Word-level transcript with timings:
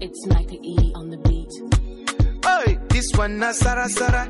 It's 0.00 0.26
Mike 0.26 0.52
E 0.52 0.92
on 0.94 1.10
the 1.10 1.16
beat. 1.18 1.50
Oi, 2.46 2.78
this 2.88 3.10
one 3.16 3.38
na 3.38 3.52
Sara 3.52 3.88
Sara. 3.88 4.28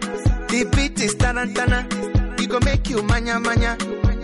The 0.48 0.64
beat 0.74 0.98
is 1.00 1.14
tarantana. 1.16 1.84
We 2.38 2.46
go 2.46 2.58
make 2.60 2.88
you 2.88 3.02
manya 3.02 3.38
manya. 3.38 3.76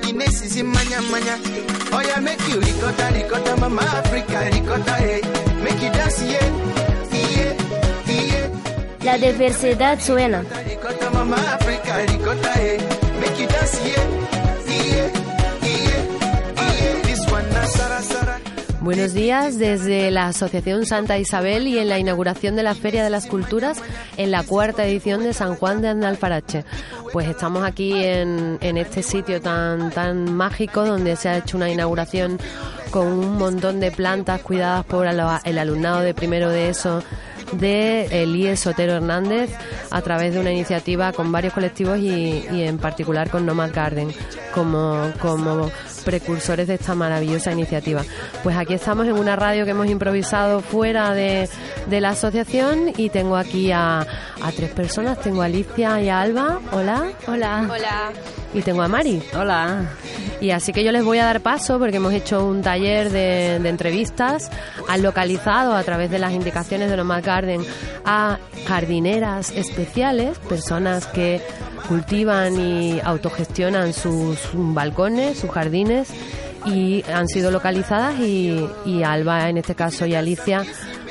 Ines 0.08 0.42
is 0.42 0.56
in 0.56 0.66
manya 0.66 1.00
manya. 1.12 1.36
Oh 1.92 2.00
yeah, 2.00 2.20
make 2.20 2.40
you 2.48 2.60
ricotta 2.60 3.12
ricotta, 3.12 3.56
mama 3.60 3.82
Africa 3.82 4.50
ricotta, 4.52 4.94
hey. 4.94 5.20
Eh. 5.20 5.62
Make 5.62 5.82
you 5.82 5.90
dance, 5.92 6.22
yeah, 6.22 6.48
yeah, 7.12 7.52
yeah. 8.08 8.48
La 9.04 9.18
diversidad 9.18 9.98
suena. 10.00 10.40
Ricotta, 10.66 11.10
mama 11.10 11.36
Africa 11.36 12.04
ricotta, 12.08 12.52
hey. 12.56 12.78
Eh. 12.78 13.20
Make 13.20 13.38
you 13.38 13.48
dance, 13.48 13.80
yeah, 13.84 14.04
yeah, 14.66 14.96
yeah, 14.96 15.03
Buenos 18.84 19.14
días 19.14 19.58
desde 19.58 20.10
la 20.10 20.26
Asociación 20.26 20.84
Santa 20.84 21.16
Isabel 21.16 21.66
y 21.66 21.78
en 21.78 21.88
la 21.88 21.98
inauguración 21.98 22.54
de 22.54 22.62
la 22.62 22.74
Feria 22.74 23.02
de 23.02 23.08
las 23.08 23.24
Culturas 23.24 23.80
en 24.18 24.30
la 24.30 24.42
cuarta 24.42 24.84
edición 24.84 25.24
de 25.24 25.32
San 25.32 25.54
Juan 25.54 25.80
de 25.80 25.88
Andalfarache. 25.88 26.66
Pues 27.10 27.26
estamos 27.26 27.64
aquí 27.64 27.94
en, 27.94 28.58
en 28.60 28.76
este 28.76 29.02
sitio 29.02 29.40
tan, 29.40 29.90
tan 29.90 30.34
mágico 30.34 30.84
donde 30.84 31.16
se 31.16 31.30
ha 31.30 31.38
hecho 31.38 31.56
una 31.56 31.70
inauguración 31.70 32.38
con 32.90 33.06
un 33.06 33.38
montón 33.38 33.80
de 33.80 33.90
plantas 33.90 34.42
cuidadas 34.42 34.84
por 34.84 35.06
el 35.06 35.58
alumnado 35.58 36.00
de 36.00 36.12
primero 36.12 36.50
de 36.50 36.68
eso 36.68 37.02
de 37.52 38.22
Elías 38.22 38.60
Sotero 38.60 38.92
Hernández 38.92 39.50
a 39.90 40.02
través 40.02 40.34
de 40.34 40.40
una 40.40 40.52
iniciativa 40.52 41.14
con 41.14 41.32
varios 41.32 41.54
colectivos 41.54 41.98
y, 42.00 42.44
y 42.52 42.64
en 42.64 42.76
particular 42.76 43.30
con 43.30 43.46
Nomad 43.46 43.72
Garden 43.72 44.12
como, 44.52 45.10
como 45.20 45.70
precursores 46.04 46.68
de 46.68 46.74
esta 46.74 46.94
maravillosa 46.94 47.52
iniciativa. 47.52 48.02
Pues 48.42 48.56
aquí 48.56 48.74
estamos 48.74 49.06
en 49.06 49.14
una 49.14 49.36
radio 49.36 49.64
que 49.64 49.72
hemos 49.72 49.88
improvisado 49.88 50.60
fuera 50.60 51.14
de, 51.14 51.48
de 51.88 52.00
la 52.00 52.10
asociación 52.10 52.92
y 52.96 53.10
tengo 53.10 53.36
aquí 53.36 53.72
a, 53.72 54.00
a 54.00 54.52
tres 54.54 54.70
personas. 54.70 55.20
Tengo 55.20 55.42
a 55.42 55.46
Alicia 55.46 56.00
y 56.00 56.08
a 56.08 56.20
Alba. 56.20 56.60
Hola. 56.72 57.10
Hola. 57.26 57.68
Hola. 57.70 58.12
Y 58.52 58.62
tengo 58.62 58.82
a 58.82 58.88
Mari. 58.88 59.22
Hola. 59.36 59.86
Y 60.40 60.50
así 60.50 60.72
que 60.72 60.84
yo 60.84 60.92
les 60.92 61.02
voy 61.04 61.18
a 61.18 61.24
dar 61.24 61.40
paso 61.40 61.78
porque 61.78 61.96
hemos 61.96 62.12
hecho 62.12 62.44
un 62.44 62.62
taller 62.62 63.10
de, 63.10 63.58
de 63.60 63.68
entrevistas. 63.68 64.50
Han 64.88 65.02
localizado 65.02 65.74
a 65.74 65.82
través 65.82 66.10
de 66.10 66.18
las 66.18 66.32
indicaciones 66.32 66.90
de 66.90 66.96
Nomad 66.96 67.24
Garden 67.24 67.64
a 68.04 68.38
jardineras 68.66 69.50
especiales, 69.50 70.38
personas 70.38 71.06
que 71.06 71.40
cultivan 71.88 72.58
y 72.58 73.00
autogestionan 73.00 73.92
sus 73.92 74.38
balcones, 74.54 75.38
sus 75.38 75.50
jardines 75.50 76.08
y 76.66 77.04
han 77.12 77.28
sido 77.28 77.50
localizadas 77.50 78.18
y, 78.20 78.66
y 78.86 79.02
Alba 79.02 79.48
en 79.48 79.58
este 79.58 79.74
caso 79.74 80.06
y 80.06 80.14
Alicia 80.14 80.64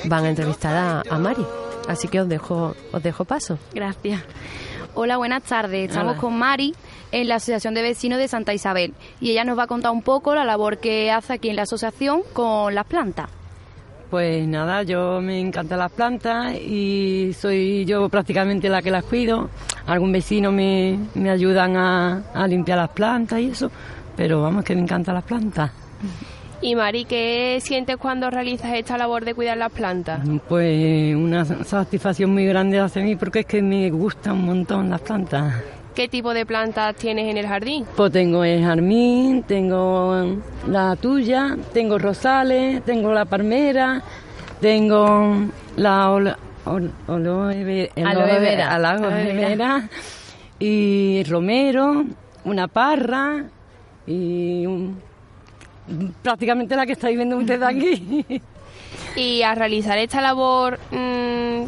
van 0.06 0.26
a 0.26 0.30
entrevistar 0.30 0.76
a, 0.76 1.04
a 1.10 1.20
Mari. 1.20 1.46
Así 1.88 2.08
que 2.08 2.22
os 2.22 2.30
dejo, 2.30 2.76
os 2.92 3.04
dejo 3.04 3.26
paso. 3.26 3.58
Gracias. 3.74 4.22
Hola, 4.96 5.18
buenas 5.18 5.44
tardes. 5.44 5.90
Estamos 5.90 6.14
Hola. 6.14 6.22
con 6.22 6.38
Mari 6.38 6.74
en 7.12 7.28
la 7.28 7.36
Asociación 7.36 7.74
de 7.74 7.82
Vecinos 7.82 8.20
de 8.20 8.28
Santa 8.28 8.54
Isabel 8.54 8.94
y 9.20 9.32
ella 9.32 9.44
nos 9.44 9.58
va 9.58 9.64
a 9.64 9.68
contar 9.68 9.92
un 9.92 10.02
poco 10.02 10.36
la 10.36 10.46
labor 10.46 10.78
que 10.78 11.12
hace 11.12 11.34
aquí 11.34 11.50
en 11.50 11.56
la 11.56 11.64
asociación 11.64 12.22
con 12.34 12.74
las 12.74 12.86
plantas. 12.86 13.30
Pues 14.14 14.48
nada, 14.48 14.84
yo 14.84 15.22
me 15.22 15.40
encantan 15.40 15.80
las 15.80 15.92
plantas 15.92 16.54
y 16.54 17.34
soy 17.34 17.84
yo 17.84 18.10
prácticamente 18.10 18.70
la 18.70 18.84
que 18.84 18.92
las 18.92 19.04
cuido. 19.06 19.50
Algún 19.88 20.12
vecino 20.12 20.52
me, 20.52 21.00
me 21.16 21.32
ayudan 21.32 21.76
a, 21.76 22.22
a 22.32 22.48
limpiar 22.48 22.78
las 22.78 22.92
plantas 22.92 23.40
y 23.40 23.48
eso, 23.48 23.72
pero 24.16 24.44
vamos 24.44 24.66
que 24.66 24.76
me 24.76 24.82
encantan 24.82 25.16
las 25.16 25.24
plantas. 25.24 25.72
Y 26.62 26.76
Mari, 26.76 27.06
¿qué 27.06 27.58
sientes 27.60 27.98
cuando 27.98 28.30
realizas 28.30 28.76
esta 28.76 29.00
labor 29.00 29.26
de 29.26 29.34
cuidar 29.34 29.58
las 29.58 29.72
plantas? 29.72 30.20
Pues 30.48 31.16
una 31.16 31.44
satisfacción 31.44 32.30
muy 32.30 32.46
grande 32.46 32.80
hacia 32.80 33.02
mí 33.02 33.16
porque 33.16 33.40
es 33.40 33.46
que 33.48 33.64
me 33.64 33.90
gustan 33.90 34.34
un 34.34 34.46
montón 34.46 34.92
las 34.92 35.02
plantas. 35.02 35.56
¿Qué 35.96 36.08
tipo 36.08 36.34
de 36.34 36.46
plantas 36.46 36.96
tienes 36.96 37.30
en 37.30 37.38
el 37.38 37.46
jardín? 37.48 37.86
Pues 37.96 38.12
tengo 38.12 38.44
el 38.44 38.64
jarmín, 38.64 39.44
tengo 39.44 40.38
la 40.68 40.96
tuya, 40.96 41.56
tengo 41.72 42.00
rosales, 42.00 42.84
tengo 42.84 43.14
la 43.14 43.26
palmera, 43.26 44.02
tengo 44.60 45.36
la 45.76 46.10
ol- 46.10 46.36
aloe 47.08 47.64
ve- 47.64 47.92
Aloe 48.04 48.40
vera. 48.40 48.74
aloe 48.74 48.90
Aloe 49.08 49.24
vera. 49.34 49.48
vera 49.50 49.90
y 50.58 51.24
romero, 51.26 52.06
una 52.46 52.68
parra 52.68 53.44
y 54.08 54.66
un- 54.66 55.00
prácticamente 56.24 56.76
la 56.76 56.88
que 56.88 56.94
estáis 56.94 57.16
viendo 57.16 57.38
ustedes 57.38 57.64
aquí. 57.64 58.26
Y 59.16 59.44
al 59.44 59.58
realizar 59.58 59.98
esta 60.00 60.22
labor, 60.22 60.80
mm, 60.92 61.66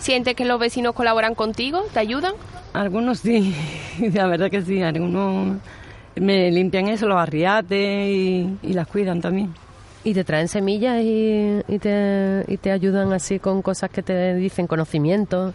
¿sientes 0.00 0.34
que 0.34 0.44
los 0.44 0.58
vecinos 0.58 0.94
colaboran 0.94 1.34
contigo? 1.36 1.84
¿Te 1.92 2.00
ayudan? 2.00 2.32
Algunos 2.72 3.18
sí, 3.20 3.54
la 4.14 4.26
verdad 4.26 4.50
que 4.50 4.62
sí, 4.62 4.82
algunos 4.82 5.56
me 6.16 6.50
limpian 6.50 6.88
eso, 6.88 7.06
los 7.06 7.18
arriates 7.18 8.08
y, 8.08 8.56
y 8.62 8.72
las 8.72 8.86
cuidan 8.86 9.20
también. 9.20 9.52
Y 10.04 10.14
te 10.14 10.24
traen 10.24 10.48
semillas 10.48 11.00
y, 11.02 11.60
y 11.68 11.78
te, 11.78 12.44
y 12.48 12.56
te 12.56 12.70
ayudan 12.72 13.12
así 13.12 13.38
con 13.38 13.62
cosas 13.62 13.90
que 13.90 14.02
te 14.02 14.34
dicen 14.34 14.66
conocimientos, 14.66 15.54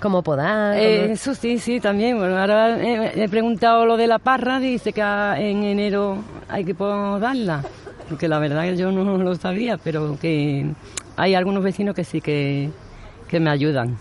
como 0.00 0.22
podar. 0.22 0.76
Eh, 0.76 1.00
como- 1.02 1.12
eso 1.14 1.34
sí, 1.34 1.58
sí, 1.58 1.80
también. 1.80 2.18
Bueno, 2.18 2.36
ahora 2.36 2.78
he, 2.78 3.22
he 3.24 3.28
preguntado 3.28 3.86
lo 3.86 3.96
de 3.96 4.06
la 4.06 4.18
parra, 4.18 4.60
dice 4.60 4.92
que 4.92 5.00
en 5.00 5.62
enero 5.64 6.18
hay 6.48 6.64
que 6.64 6.74
podarla, 6.74 7.62
porque 8.08 8.28
la 8.28 8.38
verdad 8.38 8.64
que 8.64 8.76
yo 8.76 8.90
no 8.92 9.16
lo 9.22 9.34
sabía, 9.36 9.78
pero 9.78 10.18
que 10.20 10.66
hay 11.16 11.34
algunos 11.34 11.62
vecinos 11.64 11.94
que 11.94 12.04
sí 12.04 12.20
que, 12.20 12.70
que 13.28 13.40
me 13.40 13.50
ayudan. 13.50 13.96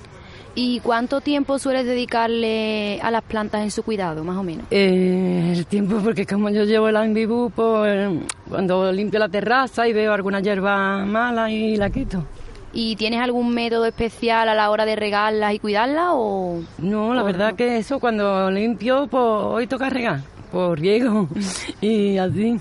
¿Y 0.57 0.79
cuánto 0.79 1.19
tiempo 1.19 1.59
sueles 1.59 1.85
dedicarle 1.85 3.01
a 3.01 3.11
las 3.11 3.23
plantas 3.23 3.61
en 3.61 3.71
su 3.71 3.83
cuidado, 3.83 4.23
más 4.23 4.37
o 4.37 4.43
menos? 4.43 4.65
Eh, 4.71 5.53
el 5.53 5.65
tiempo, 5.65 5.99
porque 6.01 6.25
como 6.25 6.49
yo 6.49 6.63
llevo 6.63 6.87
el 6.87 6.95
ambibú, 6.95 7.51
pues 7.53 8.09
cuando 8.49 8.89
limpio 8.93 9.19
la 9.19 9.27
terraza 9.27 9.85
y 9.85 9.91
veo 9.91 10.13
alguna 10.13 10.39
hierba 10.39 11.05
mala 11.05 11.51
y 11.51 11.75
la 11.75 11.89
quito. 11.89 12.23
¿Y 12.71 12.95
tienes 12.95 13.19
algún 13.21 13.53
método 13.53 13.85
especial 13.85 14.47
a 14.47 14.55
la 14.55 14.69
hora 14.69 14.85
de 14.85 14.95
regarlas 14.95 15.53
y 15.53 15.59
cuidarlas 15.59 16.07
o...? 16.11 16.61
No, 16.77 17.13
la 17.13 17.23
o 17.23 17.25
verdad 17.25 17.51
no? 17.51 17.55
que 17.57 17.77
eso 17.77 17.99
cuando 17.99 18.49
limpio, 18.49 19.07
pues 19.07 19.23
hoy 19.23 19.67
toca 19.67 19.89
regar, 19.89 20.21
por 20.53 20.79
riego 20.79 21.27
y 21.81 22.17
así. 22.17 22.59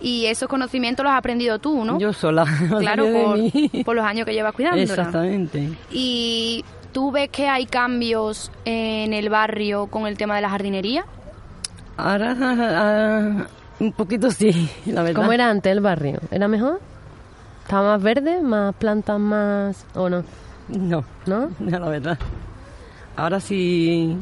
Y 0.00 0.26
esos 0.26 0.48
conocimientos 0.48 1.04
los 1.04 1.12
has 1.12 1.18
aprendido 1.18 1.58
tú, 1.58 1.84
¿no? 1.84 1.98
Yo 1.98 2.12
sola. 2.14 2.46
Claro, 2.80 3.06
por, 3.10 3.84
por 3.84 3.96
los 3.96 4.04
años 4.04 4.26
que 4.26 4.32
llevas 4.34 4.54
cuidándola. 4.54 4.82
Exactamente. 4.82 5.70
¿Y 5.90 6.62
tú 6.94 7.10
ves 7.10 7.28
que 7.28 7.48
hay 7.48 7.66
cambios 7.66 8.50
en 8.64 9.12
el 9.12 9.28
barrio 9.28 9.88
con 9.88 10.06
el 10.06 10.16
tema 10.16 10.36
de 10.36 10.42
la 10.42 10.48
jardinería? 10.48 11.04
Ahora 11.98 12.36
ah, 12.40 13.46
un 13.80 13.92
poquito 13.92 14.30
sí, 14.30 14.70
la 14.86 15.02
verdad. 15.02 15.20
¿Cómo 15.20 15.32
era 15.32 15.50
antes 15.50 15.70
el 15.70 15.80
barrio? 15.80 16.20
¿Era 16.30 16.48
mejor? 16.48 16.80
¿Estaba 17.62 17.92
más 17.92 18.02
verde? 18.02 18.40
¿Más 18.40 18.74
plantas 18.76 19.18
más...? 19.18 19.84
¿O 19.94 20.08
no? 20.08 20.24
No, 20.68 21.04
¿No? 21.26 21.50
la 21.60 21.88
verdad. 21.88 22.18
Ahora 23.16 23.40
sí 23.40 24.16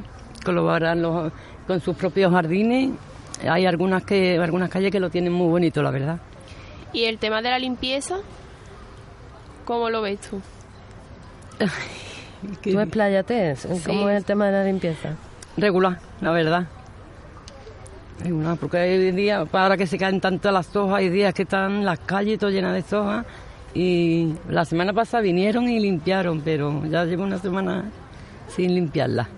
colaboran 0.45 1.03
los, 1.03 1.31
con 1.67 1.81
sus 1.81 1.95
propios 1.95 2.33
jardines. 2.33 2.93
Hay 3.49 3.67
algunas 3.67 4.03
que 4.05 4.39
algunas 4.39 4.71
calles 4.71 4.91
que 4.91 5.01
lo 5.01 5.11
tienen 5.11 5.33
muy 5.33 5.49
bonito, 5.49 5.83
la 5.83 5.91
verdad. 5.91 6.19
¿Y 6.93 7.05
el 7.05 7.19
tema 7.19 7.43
de 7.43 7.51
la 7.51 7.59
limpieza? 7.59 8.17
¿Cómo 9.67 9.91
lo 9.91 10.01
ves 10.01 10.21
tú? 10.21 10.41
¿Tú 12.63 12.81
expláyate? 12.81 13.57
¿Cómo 13.87 14.09
es 14.09 14.17
el 14.19 14.25
tema 14.25 14.47
de 14.47 14.53
la 14.53 14.65
limpieza? 14.65 15.11
regular, 15.57 15.99
la 16.21 16.31
verdad. 16.31 16.67
Regular, 18.21 18.57
porque 18.57 18.79
hay 18.79 19.13
días, 19.13 19.49
para 19.49 19.77
que 19.77 19.87
se 19.87 19.99
caen 19.99 20.21
tanto 20.21 20.51
las 20.51 20.75
hojas, 20.75 20.99
hay 20.99 21.09
días 21.09 21.35
que 21.35 21.43
están 21.43 21.85
las 21.85 21.99
calles 22.01 22.39
todas 22.39 22.55
llenas 22.55 22.89
de 22.89 22.97
hojas. 22.97 23.27
Y 23.75 24.35
la 24.49 24.65
semana 24.65 24.93
pasada 24.93 25.23
vinieron 25.23 25.69
y 25.69 25.81
limpiaron, 25.81 26.41
pero 26.43 26.85
ya 26.87 27.05
llevo 27.05 27.25
una 27.25 27.39
semana 27.39 27.85
sin 28.49 28.75
limpiarlas. 28.75 29.29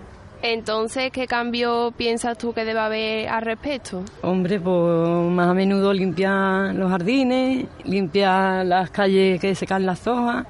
Entonces, 0.41 1.09
¿qué 1.11 1.25
cambio 1.25 1.91
piensas 1.97 2.37
tú 2.37 2.53
que 2.53 2.65
debe 2.65 2.79
haber 2.79 3.29
al 3.29 3.41
respecto? 3.41 4.03
Hombre, 4.21 4.59
pues 4.59 5.31
más 5.31 5.49
a 5.49 5.53
menudo 5.53 5.91
limpiar 5.91 6.75
los 6.75 6.91
jardines, 6.91 7.65
limpiar 7.83 8.65
las 8.65 8.91
calles 8.91 9.39
que 9.39 9.55
se 9.55 9.65
caen 9.65 9.85
las 9.85 10.05
hojas. 10.05 10.45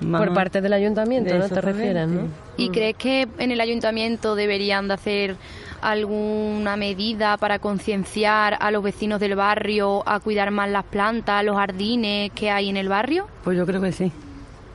Por 0.00 0.32
parte 0.32 0.60
del 0.60 0.72
ayuntamiento, 0.72 1.36
¿no? 1.36 1.48
Te 1.48 1.60
refieres, 1.60 2.08
¿no? 2.08 2.22
¿Y 2.56 2.70
crees 2.70 2.96
que 2.96 3.28
en 3.38 3.50
el 3.50 3.60
ayuntamiento 3.60 4.34
deberían 4.34 4.88
de 4.88 4.94
hacer 4.94 5.36
alguna 5.82 6.76
medida 6.76 7.36
para 7.36 7.58
concienciar 7.58 8.56
a 8.60 8.70
los 8.70 8.82
vecinos 8.82 9.20
del 9.20 9.34
barrio 9.34 10.02
a 10.08 10.20
cuidar 10.20 10.50
más 10.50 10.70
las 10.70 10.84
plantas, 10.84 11.44
los 11.44 11.56
jardines 11.56 12.30
que 12.32 12.50
hay 12.50 12.68
en 12.68 12.76
el 12.76 12.88
barrio? 12.88 13.26
Pues 13.44 13.56
yo 13.56 13.66
creo 13.66 13.80
que 13.80 13.92
sí. 13.92 14.10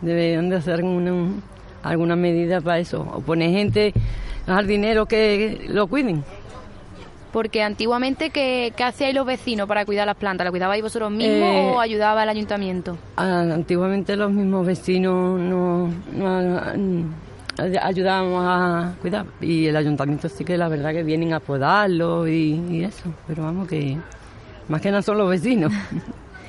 Deberían 0.01 0.49
de 0.49 0.57
hacer 0.57 0.75
alguna, 0.75 1.31
alguna 1.83 2.15
medida 2.15 2.61
para 2.61 2.79
eso. 2.79 3.01
O 3.13 3.21
poner 3.21 3.51
gente, 3.51 3.93
jardineros 4.45 5.07
que 5.07 5.65
lo 5.69 5.87
cuiden. 5.87 6.23
Porque 7.35 7.61
antiguamente, 7.61 8.29
¿qué, 8.29 8.71
qué 8.77 8.83
hacíais 8.85 9.13
los 9.13 9.25
vecinos 9.25 9.67
para 9.67 9.83
cuidar 9.83 10.05
las 10.07 10.15
plantas? 10.15 10.45
¿Las 10.45 10.51
cuidabais 10.51 10.81
vosotros 10.81 11.11
mismos 11.11 11.49
Eh, 11.53 11.71
o 11.75 11.81
ayudaba 11.81 12.23
el 12.23 12.29
ayuntamiento? 12.29 12.97
Antiguamente 13.17 14.15
los 14.15 14.31
mismos 14.31 14.65
vecinos 14.65 15.37
no, 15.41 15.89
no- 16.13 16.61
ay- 17.57 17.75
ayudábamos 17.81 18.41
a 18.47 18.93
cuidar 19.01 19.25
y 19.41 19.67
el 19.67 19.75
ayuntamiento 19.75 20.29
sí 20.29 20.45
que 20.45 20.57
la 20.57 20.69
verdad 20.69 20.93
que 20.93 21.03
vienen 21.03 21.33
a 21.33 21.41
podarlo 21.41 22.25
y, 22.25 22.53
y 22.71 22.85
eso, 22.85 23.13
pero 23.27 23.43
vamos 23.43 23.67
que 23.67 23.97
más 24.69 24.79
que 24.79 24.91
nada 24.91 25.01
son 25.01 25.17
los 25.17 25.29
vecinos. 25.29 25.73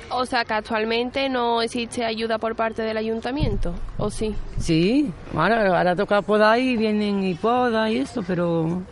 O 0.09 0.25
sea 0.25 0.45
que 0.45 0.53
actualmente 0.53 1.27
no 1.27 1.61
existe 1.61 2.05
ayuda 2.05 2.37
por 2.37 2.55
parte 2.55 2.81
del 2.81 2.95
ayuntamiento, 2.95 3.73
¿o 3.97 4.09
sí? 4.09 4.33
Sí, 4.57 5.11
ahora, 5.35 5.67
ahora 5.67 5.97
toca 5.97 6.21
podar 6.21 6.57
y 6.59 6.77
vienen 6.77 7.25
y 7.25 7.33
podan 7.33 7.91
y 7.91 7.97
eso, 7.97 8.23
pero 8.25 8.83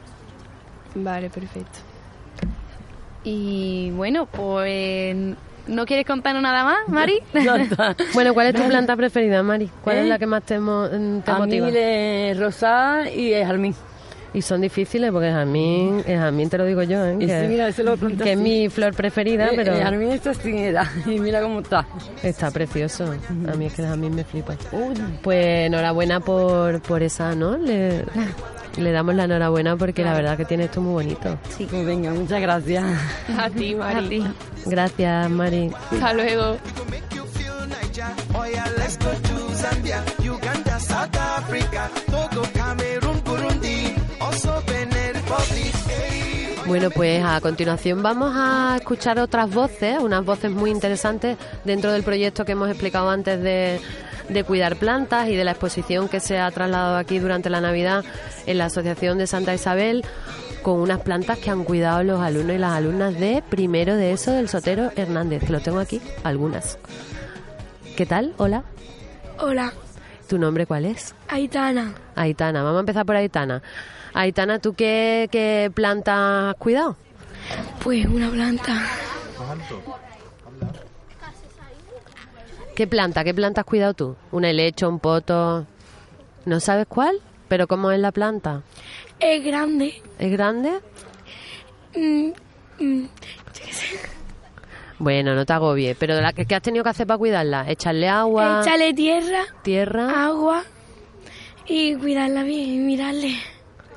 Vale, 0.95 1.29
perfecto. 1.29 1.79
Y 3.23 3.91
bueno, 3.91 4.25
pues... 4.27 5.15
¿No 5.67 5.85
quieres 5.87 6.05
contarnos 6.05 6.43
nada 6.43 6.63
más, 6.63 6.77
Mari? 6.87 7.19
Bueno, 8.13 8.33
¿cuál 8.35 8.47
es 8.47 8.53
tu 8.55 8.61
planta 8.67 8.95
preferida, 8.95 9.41
Mari? 9.41 9.67
¿Cuál 9.83 9.97
es 9.97 10.05
¿Eh? 10.05 10.09
la 10.09 10.19
que 10.19 10.27
más 10.27 10.43
te, 10.43 10.59
mo- 10.59 10.87
te 10.87 11.31
A 11.31 11.39
mí 11.39 11.59
de 11.71 12.35
rosada 12.39 13.09
y 13.09 13.33
el 13.33 13.47
jazmín. 13.47 13.75
Y 14.35 14.41
son 14.41 14.61
difíciles 14.61 15.11
porque 15.11 15.27
el 15.29 15.33
jazmín 15.33 16.49
te 16.49 16.57
lo 16.57 16.65
digo 16.65 16.83
yo, 16.83 17.05
¿eh? 17.05 17.15
Y 17.19 17.25
que, 17.25 17.41
sí, 17.41 17.47
mira, 17.47 17.69
lo 17.69 17.97
que 17.97 18.31
es 18.33 18.37
mi 18.37 18.69
flor 18.69 18.93
preferida, 18.93 19.45
Eh, 19.47 19.53
pero 19.55 19.73
El 19.73 19.81
jazmín 19.83 20.11
está 20.11 20.31
así 20.31 20.57
era, 20.57 20.91
y 21.05 21.19
mira 21.19 21.41
cómo 21.41 21.61
está. 21.61 21.85
está 22.21 22.51
precioso. 22.51 23.05
A 23.51 23.55
mí 23.55 23.65
es 23.67 23.73
que 23.73 23.81
el 23.81 23.87
jazmín 23.87 24.13
me 24.13 24.23
flipa. 24.23 24.55
Pues 25.23 25.45
enhorabuena 25.67 26.19
por, 26.19 26.81
por 26.81 27.01
esa, 27.01 27.33
¿no? 27.33 27.57
Le, 27.57 28.03
le 28.77 28.91
damos 28.91 29.15
la 29.15 29.23
enhorabuena 29.23 29.77
porque 29.77 30.03
la 30.03 30.13
verdad 30.13 30.35
que 30.35 30.43
tiene 30.45 30.65
esto 30.65 30.81
muy 30.81 30.93
bonito. 31.05 31.37
Pues 31.57 31.85
venga, 31.85 32.11
muchas 32.11 32.41
gracias. 32.41 32.83
A 33.39 33.49
ti, 33.49 33.73
Mari. 33.73 34.23
Gracias, 34.65 35.29
Mari. 35.29 35.71
Hasta 35.91 36.13
luego. 36.13 36.57
make 36.89 37.15
you 37.15 37.23
feel 37.33 37.67
Niger. 37.67 38.51
Yeah, 38.51 38.65
let's 38.77 38.97
go 38.97 39.11
to 39.11 39.53
Zambia, 39.55 40.03
Uganda, 40.19 40.77
South 40.79 41.15
Africa, 41.15 41.89
Bueno, 46.75 46.89
pues 46.89 47.23
a 47.23 47.39
continuación 47.39 48.03
vamos 48.03 48.33
a 48.35 48.75
escuchar 48.77 49.17
otras 49.19 49.49
voces, 49.49 49.97
unas 50.01 50.25
voces 50.25 50.51
muy 50.51 50.71
interesantes 50.71 51.37
dentro 51.63 51.93
del 51.93 52.03
proyecto 52.03 52.43
que 52.43 52.51
hemos 52.51 52.67
explicado 52.67 53.09
antes 53.09 53.41
de, 53.41 53.79
de 54.27 54.43
cuidar 54.43 54.75
plantas 54.75 55.29
y 55.29 55.37
de 55.37 55.45
la 55.45 55.51
exposición 55.51 56.09
que 56.09 56.19
se 56.19 56.37
ha 56.37 56.51
trasladado 56.51 56.97
aquí 56.97 57.19
durante 57.19 57.49
la 57.49 57.61
Navidad 57.61 58.03
en 58.45 58.57
la 58.57 58.65
Asociación 58.65 59.17
de 59.17 59.25
Santa 59.25 59.53
Isabel 59.53 60.03
con 60.63 60.81
unas 60.81 60.99
plantas 60.99 61.37
que 61.37 61.49
han 61.49 61.63
cuidado 61.63 62.03
los 62.03 62.19
alumnos 62.19 62.57
y 62.57 62.59
las 62.59 62.73
alumnas 62.73 63.17
de 63.17 63.41
primero 63.49 63.95
de 63.95 64.11
eso 64.11 64.33
del 64.33 64.49
Sotero 64.49 64.91
Hernández, 64.97 65.45
que 65.45 65.53
lo 65.53 65.61
tengo 65.61 65.79
aquí, 65.79 66.01
algunas. 66.25 66.77
¿Qué 67.95 68.05
tal? 68.05 68.33
Hola. 68.35 68.63
Hola, 69.39 69.71
¿Tu 70.27 70.39
nombre 70.39 70.65
cuál 70.65 70.85
es? 70.85 71.13
Aitana. 71.27 71.93
Aitana. 72.15 72.63
Vamos 72.63 72.77
a 72.77 72.79
empezar 72.81 73.05
por 73.05 73.15
Aitana. 73.15 73.61
Aitana, 74.17 74.59
¿tú 74.59 74.73
qué, 74.75 75.27
qué 75.29 75.69
planta 75.75 76.49
has 76.51 76.55
cuidado? 76.55 76.95
Pues 77.83 78.05
una 78.05 78.29
planta. 78.29 78.81
¿Qué 82.75 82.87
planta? 82.87 83.25
¿Qué 83.25 83.33
planta 83.33 83.61
has 83.61 83.67
cuidado 83.67 83.93
tú? 83.93 84.15
¿Un 84.31 84.45
helecho, 84.45 84.87
un 84.87 84.99
poto? 84.99 85.67
¿No 86.45 86.59
sabes 86.61 86.85
cuál? 86.87 87.19
¿Pero 87.49 87.67
cómo 87.67 87.91
es 87.91 87.99
la 87.99 88.13
planta? 88.13 88.61
Es 89.19 89.43
grande. 89.43 90.01
¿Es 90.17 90.31
grande? 90.31 90.79
Mm, 91.93 92.29
mm, 92.79 93.05
Bueno, 94.97 95.35
no 95.35 95.45
te 95.45 95.51
agobies. 95.51 95.97
¿Pero 95.97 96.21
la 96.21 96.31
que, 96.31 96.45
qué 96.45 96.55
has 96.55 96.61
tenido 96.61 96.85
que 96.85 96.89
hacer 96.91 97.05
para 97.05 97.17
cuidarla? 97.17 97.69
¿Echarle 97.69 98.07
agua? 98.07 98.61
Échale 98.61 98.93
tierra, 98.93 99.43
¿Tierra? 99.61 100.25
agua 100.25 100.63
y 101.67 101.95
cuidarla 101.95 102.43
bien 102.43 102.69
y 102.69 102.77
mirarle. 102.77 103.35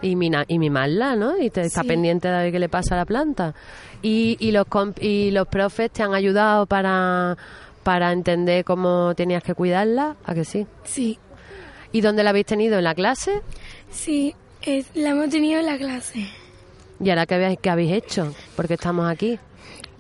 Y, 0.00 0.14
mina- 0.14 0.44
y 0.46 0.58
mimarla, 0.58 1.16
¿no? 1.16 1.36
Y 1.40 1.50
te 1.50 1.62
está 1.62 1.82
pendiente 1.82 2.28
de 2.28 2.36
ver 2.44 2.52
qué 2.52 2.58
le 2.60 2.68
pasa 2.68 2.94
a 2.94 2.98
la 2.98 3.04
planta. 3.04 3.54
¿Y, 4.00 4.36
y, 4.38 4.52
los, 4.52 4.66
y 5.00 5.30
los 5.32 5.48
profes 5.48 5.90
te 5.90 6.04
han 6.04 6.14
ayudado 6.14 6.66
para, 6.66 7.36
para 7.82 8.12
entender 8.12 8.64
cómo 8.64 9.12
tenías 9.16 9.42
que 9.42 9.54
cuidarla? 9.54 10.14
¿A 10.24 10.34
que 10.34 10.44
sí? 10.44 10.66
Sí, 10.84 11.18
¿Y 11.90 12.00
dónde 12.02 12.22
la 12.22 12.30
habéis 12.30 12.46
tenido? 12.46 12.78
¿En 12.78 12.84
la 12.84 12.94
clase? 12.94 13.40
sí, 13.90 14.34
es- 14.62 14.86
la 14.94 15.10
hemos 15.10 15.30
tenido 15.30 15.58
en 15.58 15.66
la 15.66 15.78
clase. 15.78 16.28
¿Y 17.00 17.10
ahora 17.10 17.26
qué 17.26 17.34
habéis, 17.36 17.58
qué 17.60 17.70
habéis 17.70 17.92
hecho? 17.92 18.34
Porque 18.56 18.74
estamos 18.74 19.10
aquí. 19.10 19.38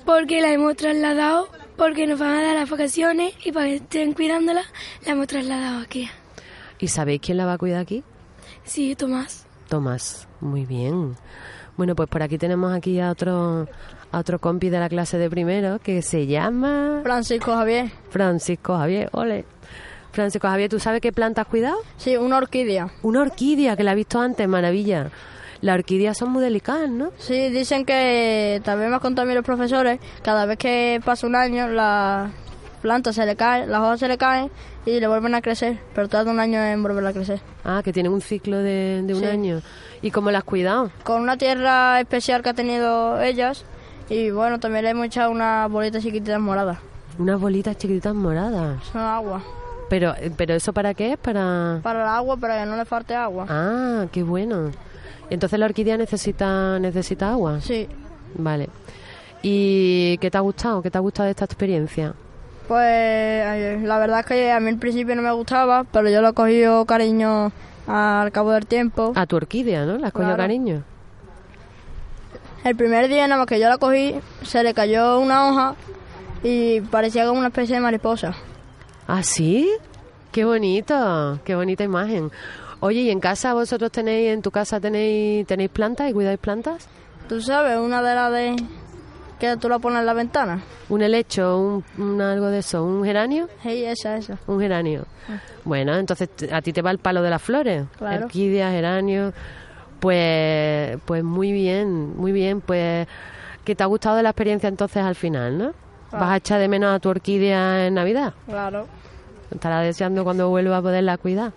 Porque 0.04 0.40
la 0.40 0.52
hemos 0.52 0.76
trasladado, 0.76 1.48
porque 1.76 2.06
nos 2.06 2.18
van 2.20 2.30
a 2.34 2.42
dar 2.42 2.54
las 2.56 2.70
vacaciones 2.70 3.34
y 3.44 3.50
para 3.52 3.66
que 3.66 3.74
estén 3.76 4.12
cuidándola, 4.12 4.62
la 5.06 5.12
hemos 5.12 5.26
trasladado 5.26 5.80
aquí. 5.80 6.08
¿Y 6.78 6.88
sabéis 6.88 7.20
quién 7.20 7.38
la 7.38 7.46
va 7.46 7.54
a 7.54 7.58
cuidar 7.58 7.80
aquí? 7.80 8.04
Sí, 8.64 8.94
Tomás. 8.94 9.46
Tomás, 9.68 10.26
muy 10.40 10.64
bien. 10.64 11.14
Bueno, 11.76 11.94
pues 11.94 12.08
por 12.08 12.22
aquí 12.22 12.38
tenemos 12.38 12.72
aquí 12.72 12.98
a 12.98 13.10
otro 13.10 13.68
a 14.10 14.18
otro 14.18 14.38
compi 14.38 14.70
de 14.70 14.80
la 14.80 14.88
clase 14.88 15.18
de 15.18 15.28
primero 15.28 15.78
que 15.78 16.02
se 16.02 16.26
llama 16.26 17.00
Francisco 17.02 17.54
Javier. 17.54 17.90
Francisco 18.10 18.76
Javier. 18.76 19.10
Ole. 19.12 19.44
Francisco 20.12 20.48
Javier, 20.48 20.70
¿tú 20.70 20.80
sabes 20.80 21.00
qué 21.00 21.12
planta 21.12 21.42
has 21.42 21.48
cuidado? 21.48 21.76
Sí, 21.98 22.16
una 22.16 22.38
orquídea. 22.38 22.88
Una 23.02 23.20
orquídea 23.20 23.76
que 23.76 23.84
la 23.84 23.92
he 23.92 23.94
visto 23.94 24.20
antes, 24.20 24.48
maravilla. 24.48 25.10
Las 25.60 25.74
orquídeas 25.74 26.16
son 26.16 26.30
muy 26.30 26.42
delicadas, 26.42 26.88
¿no? 26.88 27.12
Sí, 27.18 27.50
dicen 27.50 27.84
que 27.84 28.60
también 28.64 28.90
me 28.90 28.96
han 28.96 29.00
contado 29.00 29.26
a 29.26 29.28
mí 29.28 29.34
los 29.34 29.44
profesores, 29.44 30.00
cada 30.22 30.46
vez 30.46 30.56
que 30.56 31.00
pasa 31.04 31.26
un 31.26 31.36
año 31.36 31.68
las 31.68 32.30
plantas 32.78 33.14
se 33.16 33.26
le 33.26 33.36
caen, 33.36 33.70
las 33.70 33.80
hojas 33.80 34.00
se 34.00 34.08
le 34.08 34.16
caen 34.18 34.50
y 34.86 35.00
le 35.00 35.06
vuelven 35.08 35.34
a 35.34 35.42
crecer, 35.42 35.78
pero 35.94 36.08
tarda 36.08 36.30
un 36.30 36.40
año 36.40 36.62
en 36.62 36.82
volver 36.82 37.04
a 37.06 37.12
crecer. 37.12 37.40
Ah, 37.64 37.82
que 37.84 37.92
tienen 37.92 38.12
un 38.12 38.20
ciclo 38.20 38.58
de, 38.58 39.02
de 39.04 39.14
un 39.14 39.20
Sí. 39.20 39.26
año. 39.26 39.60
¿Y 40.02 40.10
cómo 40.10 40.30
las 40.30 40.44
cuidado? 40.44 40.90
Con 41.04 41.22
una 41.22 41.36
tierra 41.36 42.00
especial 42.00 42.42
que 42.42 42.50
ha 42.50 42.54
tenido 42.54 43.20
ellas 43.20 43.64
y 44.08 44.30
bueno, 44.30 44.58
también 44.60 44.84
le 44.84 44.90
hemos 44.90 45.06
echado 45.06 45.30
unas 45.30 45.70
bolitas 45.70 46.02
chiquititas 46.02 46.40
moradas. 46.40 46.78
Unas 47.18 47.40
bolitas 47.40 47.76
chiquititas 47.76 48.14
moradas. 48.14 48.82
Son 48.92 49.00
agua. 49.02 49.42
Pero, 49.90 50.14
pero 50.36 50.54
¿eso 50.54 50.72
para 50.72 50.94
qué 50.94 51.12
es? 51.12 51.18
Para... 51.18 51.80
Para 51.82 52.02
el 52.02 52.08
agua, 52.08 52.36
para 52.36 52.60
que 52.62 52.66
no 52.70 52.76
le 52.76 52.84
falte 52.84 53.14
agua. 53.14 53.46
Ah, 53.48 54.06
qué 54.12 54.22
bueno. 54.22 54.70
Entonces 55.30 55.58
la 55.58 55.66
orquídea 55.66 55.96
necesita, 55.96 56.78
necesita 56.78 57.30
agua. 57.32 57.60
Sí. 57.60 57.88
Vale. 58.34 58.68
¿Y 59.42 60.18
qué 60.18 60.30
te 60.30 60.38
ha 60.38 60.40
gustado? 60.40 60.82
¿Qué 60.82 60.90
te 60.90 60.98
ha 60.98 61.00
gustado 61.00 61.24
de 61.26 61.30
esta 61.30 61.44
experiencia? 61.44 62.14
Pues 62.68 63.82
la 63.82 63.98
verdad 63.98 64.20
es 64.20 64.26
que 64.26 64.52
a 64.52 64.60
mí 64.60 64.68
al 64.68 64.76
principio 64.78 65.16
no 65.16 65.22
me 65.22 65.32
gustaba, 65.32 65.84
pero 65.90 66.10
yo 66.10 66.20
lo 66.20 66.28
he 66.28 66.32
cogido 66.34 66.84
cariño 66.84 67.50
al 67.86 68.30
cabo 68.30 68.52
del 68.52 68.66
tiempo. 68.66 69.12
A 69.16 69.24
tu 69.26 69.36
orquídea, 69.36 69.86
¿no? 69.86 69.96
¿La 69.96 70.08
has 70.08 70.12
cogido 70.12 70.34
Claro. 70.34 70.42
cariño? 70.42 70.82
El 72.64 72.76
primer 72.76 73.08
día 73.08 73.26
nada 73.26 73.38
más 73.38 73.46
que 73.46 73.58
yo 73.58 73.68
la 73.68 73.78
cogí, 73.78 74.14
se 74.42 74.62
le 74.62 74.74
cayó 74.74 75.18
una 75.18 75.48
hoja 75.48 75.74
y 76.42 76.82
parecía 76.82 77.26
como 77.26 77.38
una 77.38 77.48
especie 77.48 77.76
de 77.76 77.80
mariposa. 77.80 78.34
¿Ah, 79.06 79.22
sí? 79.22 79.70
Qué 80.30 80.44
bonito, 80.44 81.40
qué 81.44 81.54
bonita 81.54 81.84
imagen. 81.84 82.30
Oye, 82.80 83.00
¿y 83.00 83.10
en 83.10 83.20
casa 83.20 83.54
vosotros 83.54 83.90
tenéis, 83.90 84.30
en 84.32 84.42
tu 84.42 84.50
casa 84.50 84.78
tenéis, 84.78 85.46
tenéis 85.46 85.70
plantas 85.70 86.10
y 86.10 86.12
cuidáis 86.12 86.38
plantas? 86.38 86.86
Tú 87.28 87.40
sabes, 87.40 87.78
una 87.78 88.02
de 88.02 88.14
las 88.14 88.32
de 88.32 88.56
que 89.38 89.56
tú 89.56 89.68
la 89.68 89.78
pones 89.78 90.00
en 90.00 90.06
la 90.06 90.14
ventana. 90.14 90.60
¿Un 90.88 91.02
helecho, 91.02 91.58
un, 91.58 91.84
un 91.98 92.20
algo 92.20 92.46
de 92.46 92.58
eso? 92.58 92.84
¿Un 92.84 93.04
geranio? 93.04 93.48
Sí, 93.62 93.84
esa, 93.84 94.16
esa. 94.16 94.38
Un 94.46 94.60
geranio. 94.60 95.06
Bueno, 95.64 95.94
entonces 95.96 96.28
a 96.52 96.60
ti 96.62 96.72
te 96.72 96.82
va 96.82 96.90
el 96.90 96.98
palo 96.98 97.22
de 97.22 97.30
las 97.30 97.42
flores. 97.42 97.84
Claro. 97.96 98.24
Orquídeas, 98.26 98.72
geranio. 98.72 99.32
Pues, 100.00 100.98
pues 101.04 101.24
muy 101.24 101.52
bien, 101.52 102.16
muy 102.16 102.32
bien. 102.32 102.60
Pues 102.60 103.06
que 103.64 103.74
te 103.74 103.82
ha 103.82 103.86
gustado 103.86 104.16
de 104.16 104.22
la 104.22 104.30
experiencia 104.30 104.68
entonces 104.68 105.02
al 105.02 105.14
final, 105.14 105.58
¿no? 105.58 105.72
¿Vas 106.10 106.30
a 106.30 106.36
echar 106.36 106.58
de 106.58 106.68
menos 106.68 106.94
a 106.94 106.98
tu 107.00 107.10
orquídea 107.10 107.86
en 107.86 107.94
Navidad? 107.94 108.32
Claro. 108.46 108.86
Estará 109.50 109.80
deseando 109.80 110.24
cuando 110.24 110.48
vuelva 110.48 110.78
a 110.78 110.82
poderla 110.82 111.18
cuidar. 111.18 111.52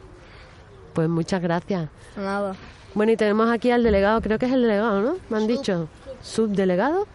Pues 0.93 1.07
muchas 1.07 1.41
gracias. 1.41 1.89
Nada. 2.17 2.53
Bueno, 2.93 3.13
y 3.13 3.15
tenemos 3.15 3.49
aquí 3.49 3.71
al 3.71 3.83
delegado, 3.83 4.19
creo 4.19 4.37
que 4.37 4.47
es 4.47 4.51
el 4.51 4.63
delegado, 4.63 5.01
¿no? 5.01 5.15
Me 5.29 5.37
han 5.37 5.47
dicho. 5.47 5.87
¿Subdelegado? 6.21 7.07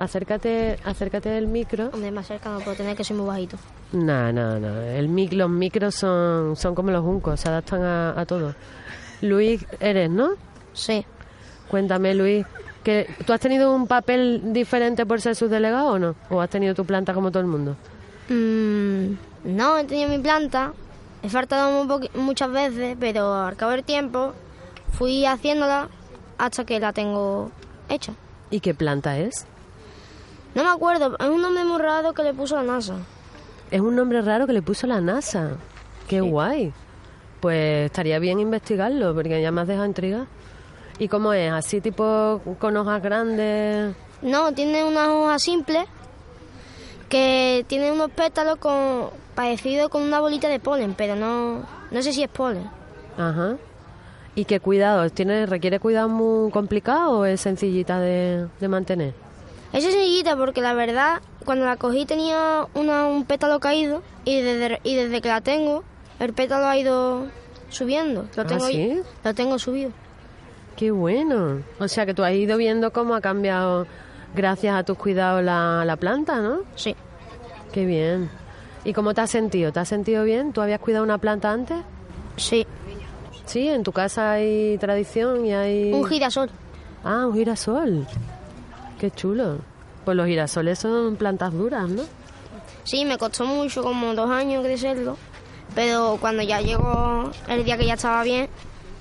Acércate, 0.00 0.78
acércate 0.82 1.28
del 1.28 1.46
micro. 1.46 1.90
Hombre, 1.92 2.10
más 2.10 2.26
cerca 2.26 2.48
no 2.48 2.60
puedo 2.60 2.74
tener 2.74 2.96
que 2.96 3.04
soy 3.04 3.16
muy 3.16 3.26
bajito. 3.26 3.58
No, 3.92 4.32
no, 4.32 4.58
no. 4.58 4.80
El 4.80 5.08
mic, 5.10 5.34
los 5.34 5.50
micros 5.50 5.94
son, 5.94 6.56
son 6.56 6.74
como 6.74 6.90
los 6.90 7.04
juncos, 7.04 7.38
se 7.38 7.50
adaptan 7.50 7.82
a, 7.82 8.18
a 8.18 8.24
todo. 8.24 8.54
Luis, 9.20 9.66
eres, 9.78 10.08
¿no? 10.08 10.30
Sí. 10.72 11.04
Cuéntame, 11.68 12.14
Luis, 12.14 12.46
que 12.82 13.14
¿tú 13.26 13.34
has 13.34 13.40
tenido 13.40 13.74
un 13.74 13.86
papel 13.86 14.54
diferente 14.54 15.04
por 15.04 15.20
ser 15.20 15.36
subdelegado 15.36 15.88
o 15.88 15.98
no? 15.98 16.14
¿O 16.30 16.40
has 16.40 16.48
tenido 16.48 16.74
tu 16.74 16.86
planta 16.86 17.12
como 17.12 17.30
todo 17.30 17.42
el 17.42 17.48
mundo? 17.48 17.76
Mm, 18.30 19.12
no, 19.54 19.76
he 19.76 19.84
tenido 19.84 20.08
mi 20.08 20.18
planta. 20.18 20.72
He 21.22 21.28
faltado 21.28 21.86
muchas 22.14 22.50
veces, 22.50 22.96
pero 22.98 23.34
al 23.34 23.56
cabo 23.56 23.72
del 23.72 23.84
tiempo 23.84 24.32
fui 24.92 25.26
haciéndola 25.26 25.90
hasta 26.38 26.64
que 26.64 26.80
la 26.80 26.94
tengo 26.94 27.50
hecha. 27.90 28.14
¿Y 28.50 28.60
qué 28.60 28.72
planta 28.72 29.18
es? 29.18 29.46
No 30.54 30.64
me 30.64 30.70
acuerdo, 30.70 31.16
es 31.18 31.28
un 31.28 31.42
nombre 31.42 31.64
muy 31.64 31.78
raro 31.78 32.12
que 32.12 32.22
le 32.22 32.34
puso 32.34 32.56
la 32.56 32.62
NASA. 32.62 32.96
Es 33.70 33.80
un 33.80 33.94
nombre 33.94 34.20
raro 34.20 34.46
que 34.46 34.52
le 34.52 34.62
puso 34.62 34.86
la 34.86 35.00
NASA. 35.00 35.52
Qué 36.08 36.20
guay. 36.20 36.72
Pues 37.40 37.86
estaría 37.86 38.18
bien 38.18 38.40
investigarlo, 38.40 39.14
porque 39.14 39.40
ya 39.40 39.52
me 39.52 39.60
has 39.60 39.68
dejado 39.68 39.86
intrigada. 39.86 40.26
¿Y 40.98 41.08
cómo 41.08 41.32
es? 41.32 41.52
¿Así 41.52 41.80
tipo 41.80 42.40
con 42.58 42.76
hojas 42.76 43.02
grandes? 43.02 43.94
No, 44.22 44.52
tiene 44.52 44.84
unas 44.84 45.08
hojas 45.08 45.42
simples 45.42 45.84
que 47.08 47.64
tiene 47.68 47.92
unos 47.92 48.10
pétalos 48.10 48.56
con 48.56 49.08
parecido 49.34 49.88
con 49.88 50.02
una 50.02 50.20
bolita 50.20 50.48
de 50.48 50.60
polen, 50.60 50.94
pero 50.94 51.16
no, 51.16 51.64
no 51.90 52.02
sé 52.02 52.12
si 52.12 52.22
es 52.22 52.28
polen. 52.28 52.68
Ajá. 53.16 53.56
¿Y 54.34 54.44
qué 54.44 54.60
cuidados? 54.60 55.12
¿Tiene, 55.12 55.46
¿Requiere 55.46 55.80
cuidado 55.80 56.08
muy 56.08 56.50
complicado 56.50 57.20
o 57.20 57.24
es 57.24 57.40
sencillita 57.40 57.98
de, 58.00 58.46
de 58.60 58.68
mantener? 58.68 59.14
Es 59.72 59.84
sencillita 59.84 60.36
porque 60.36 60.60
la 60.60 60.74
verdad, 60.74 61.20
cuando 61.44 61.64
la 61.64 61.76
cogí 61.76 62.04
tenía 62.06 62.66
una, 62.74 63.06
un 63.06 63.24
pétalo 63.24 63.60
caído 63.60 64.02
y 64.24 64.40
desde, 64.40 64.80
y 64.82 64.96
desde 64.96 65.20
que 65.20 65.28
la 65.28 65.40
tengo, 65.40 65.84
el 66.18 66.32
pétalo 66.32 66.66
ha 66.66 66.76
ido 66.76 67.26
subiendo. 67.68 68.26
Lo 68.36 68.42
¿Ah, 68.42 68.46
tengo, 68.46 68.66
sí? 68.66 69.00
lo 69.24 69.34
tengo 69.34 69.58
subido. 69.58 69.90
Qué 70.76 70.90
bueno. 70.90 71.62
O 71.78 71.86
sea 71.88 72.04
que 72.04 72.14
tú 72.14 72.24
has 72.24 72.32
ido 72.32 72.56
viendo 72.56 72.92
cómo 72.92 73.14
ha 73.14 73.20
cambiado 73.20 73.86
gracias 74.34 74.74
a 74.74 74.82
tus 74.82 74.96
cuidados 74.98 75.42
la, 75.44 75.84
la 75.84 75.96
planta, 75.96 76.40
¿no? 76.40 76.60
Sí. 76.74 76.96
Qué 77.72 77.84
bien. 77.84 78.28
¿Y 78.84 78.92
cómo 78.92 79.14
te 79.14 79.20
has 79.20 79.30
sentido? 79.30 79.72
¿Te 79.72 79.80
has 79.80 79.88
sentido 79.88 80.24
bien? 80.24 80.52
¿Tú 80.52 80.62
habías 80.62 80.80
cuidado 80.80 81.04
una 81.04 81.18
planta 81.18 81.52
antes? 81.52 81.78
Sí. 82.36 82.66
Sí, 83.44 83.68
en 83.68 83.82
tu 83.82 83.92
casa 83.92 84.32
hay 84.32 84.78
tradición 84.78 85.44
y 85.44 85.52
hay... 85.52 85.92
Un 85.92 86.04
girasol. 86.06 86.50
Ah, 87.04 87.26
un 87.26 87.34
girasol. 87.34 88.06
Qué 89.00 89.10
chulo. 89.10 89.56
Pues 90.04 90.14
los 90.14 90.26
girasoles 90.26 90.78
son 90.78 91.16
plantas 91.16 91.54
duras, 91.54 91.88
¿no? 91.88 92.02
Sí, 92.84 93.06
me 93.06 93.16
costó 93.16 93.46
mucho, 93.46 93.82
como 93.82 94.14
dos 94.14 94.30
años 94.30 94.62
crecerlo. 94.62 95.16
Pero 95.74 96.18
cuando 96.20 96.42
ya 96.42 96.60
llegó 96.60 97.30
el 97.48 97.64
día 97.64 97.78
que 97.78 97.86
ya 97.86 97.94
estaba 97.94 98.22
bien, 98.22 98.48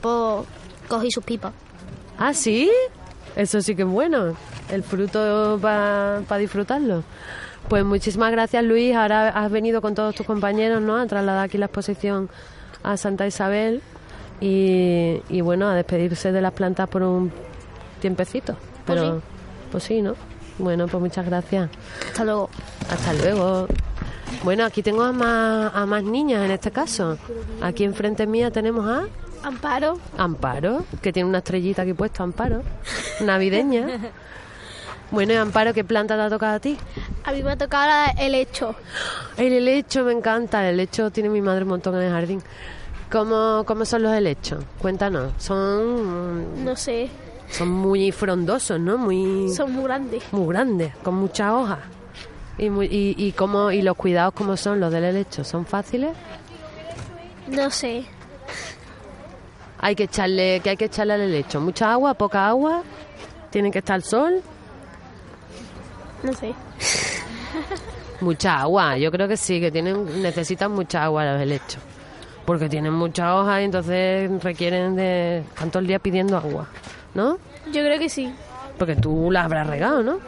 pues 0.02 0.46
cogí 0.88 1.12
sus 1.12 1.24
pipas. 1.26 1.52
Ah, 2.18 2.34
sí. 2.34 2.72
Eso 3.36 3.62
sí 3.62 3.76
que 3.76 3.82
es 3.82 3.88
bueno. 3.88 4.36
El 4.72 4.84
fruto 4.84 5.60
para 5.62 6.38
disfrutarlo. 6.38 7.04
Pues 7.68 7.84
muchísimas 7.84 8.32
gracias, 8.32 8.64
Luis. 8.64 8.96
Ahora 8.96 9.30
has 9.30 9.52
venido 9.52 9.82
con 9.82 9.96
todos 9.96 10.16
tus 10.16 10.26
compañeros, 10.26 10.82
¿no? 10.82 10.96
A 10.96 11.06
trasladar 11.08 11.44
aquí 11.44 11.58
la 11.58 11.66
exposición 11.66 12.30
a 12.84 12.96
Santa 12.96 13.28
Isabel 13.28 13.82
y, 14.40 15.22
y 15.28 15.42
bueno, 15.42 15.68
a 15.68 15.76
despedirse 15.76 16.32
de 16.32 16.42
las 16.42 16.54
plantas 16.54 16.88
por 16.88 17.04
un 17.04 17.32
tiempecito. 18.00 18.54
Pues 18.86 19.00
Pero, 19.00 19.18
sí. 19.18 19.22
Pues 19.72 19.84
sí, 19.84 20.02
¿no? 20.02 20.16
Bueno, 20.58 20.88
pues 20.88 21.02
muchas 21.02 21.26
gracias. 21.26 21.70
Hasta 22.10 22.24
luego. 22.26 22.50
Hasta 22.90 23.14
luego. 23.14 23.68
Bueno, 24.44 24.66
aquí 24.66 24.84
tengo 24.84 25.04
a 25.04 25.12
más, 25.12 25.72
a 25.74 25.86
más 25.86 26.04
niñas 26.04 26.46
en 26.46 26.52
este 26.52 26.72
caso. 26.72 27.18
Aquí 27.62 27.84
enfrente 27.84 28.28
mía 28.28 28.52
tenemos 28.52 28.86
a 28.88 29.08
Amparo. 29.48 30.00
Amparo, 30.18 30.86
que 31.02 31.14
tiene 31.14 31.28
una 31.30 31.40
estrellita 31.40 31.84
aquí 31.84 31.94
puesta, 31.94 32.24
Amparo, 32.24 32.62
navideña. 33.22 33.88
Bueno, 35.12 35.34
y 35.34 35.38
Amparo, 35.38 35.74
¿qué 35.74 35.84
planta 35.84 36.16
te 36.16 36.22
ha 36.22 36.30
tocado 36.30 36.56
a 36.56 36.60
ti? 36.60 36.78
A 37.24 37.32
mí 37.32 37.42
me 37.42 37.52
ha 37.52 37.58
tocado 37.58 38.12
el 38.20 38.36
hecho. 38.36 38.76
El 39.38 39.54
helecho 39.54 40.04
me 40.04 40.12
encanta, 40.12 40.68
el 40.68 40.76
helecho 40.76 41.10
tiene 41.10 41.30
mi 41.30 41.42
madre 41.42 41.64
un 41.64 41.70
montón 41.70 41.96
en 41.96 42.04
el 42.04 42.12
jardín. 42.12 42.44
¿Cómo, 43.12 43.64
cómo 43.66 43.86
son 43.86 44.04
los 44.04 44.14
helechos? 44.14 44.64
Cuéntanos. 44.80 45.34
Son, 45.40 46.64
No 46.64 46.76
sé, 46.76 47.10
son 47.52 47.70
muy 47.70 48.12
frondosos, 48.12 48.80
¿no? 48.80 48.98
Muy, 48.98 49.50
son 49.50 49.74
muy 49.74 49.84
grandes. 49.84 50.24
muy 50.32 50.48
grandes, 50.54 50.96
con 51.04 51.16
muchas 51.16 51.52
hojas. 51.52 51.80
Y, 52.58 52.70
muy- 52.70 52.88
y, 52.88 53.16
y, 53.18 53.32
cómo, 53.32 53.72
y 53.72 53.82
los 53.82 53.96
cuidados, 53.96 54.34
¿cómo 54.34 54.58
son 54.58 54.80
los 54.80 54.92
del 54.92 55.04
helecho? 55.06 55.44
¿Son 55.44 55.66
fáciles? 55.66 56.12
No 57.48 57.70
sé. 57.70 58.04
Hay 59.80 59.96
que 59.96 60.04
echarle, 60.04 60.60
¿qué 60.64 60.72
hay 60.72 60.78
que 60.78 60.86
echarle 60.86 61.14
al 61.14 61.22
helecho? 61.22 61.62
¿Mucha 61.62 61.92
agua? 61.94 62.14
¿Poca 62.14 62.48
agua? 62.50 62.84
¿Tiene 63.50 63.72
que 63.72 63.80
estar 63.80 63.96
al 63.96 64.04
sol? 64.04 64.42
No 66.22 66.34
sé. 66.34 66.54
Mucha 68.22 68.60
agua, 68.60 68.98
yo 68.98 69.10
creo 69.12 69.28
que 69.30 69.38
sí, 69.38 69.62
que 69.62 69.72
tienen 69.72 70.22
necesitan 70.22 70.74
mucha 70.74 71.06
agua 71.06 71.24
los 71.24 71.42
helechos. 71.42 71.82
Porque 72.46 72.68
tienen 72.68 72.92
mucha 72.92 73.36
hoja 73.40 73.62
y 73.62 73.66
entonces 73.66 74.30
requieren 74.44 74.96
de 74.98 75.44
tantos 75.58 75.86
días 75.88 76.02
pidiendo 76.02 76.36
agua, 76.36 76.68
¿no? 77.14 77.38
Yo 77.68 77.82
creo 77.84 78.00
que 78.00 78.10
sí. 78.10 78.34
Porque 78.78 78.96
tú 78.96 79.30
la 79.32 79.44
habrás 79.44 79.68
regado, 79.68 80.02
¿no? 80.04 80.20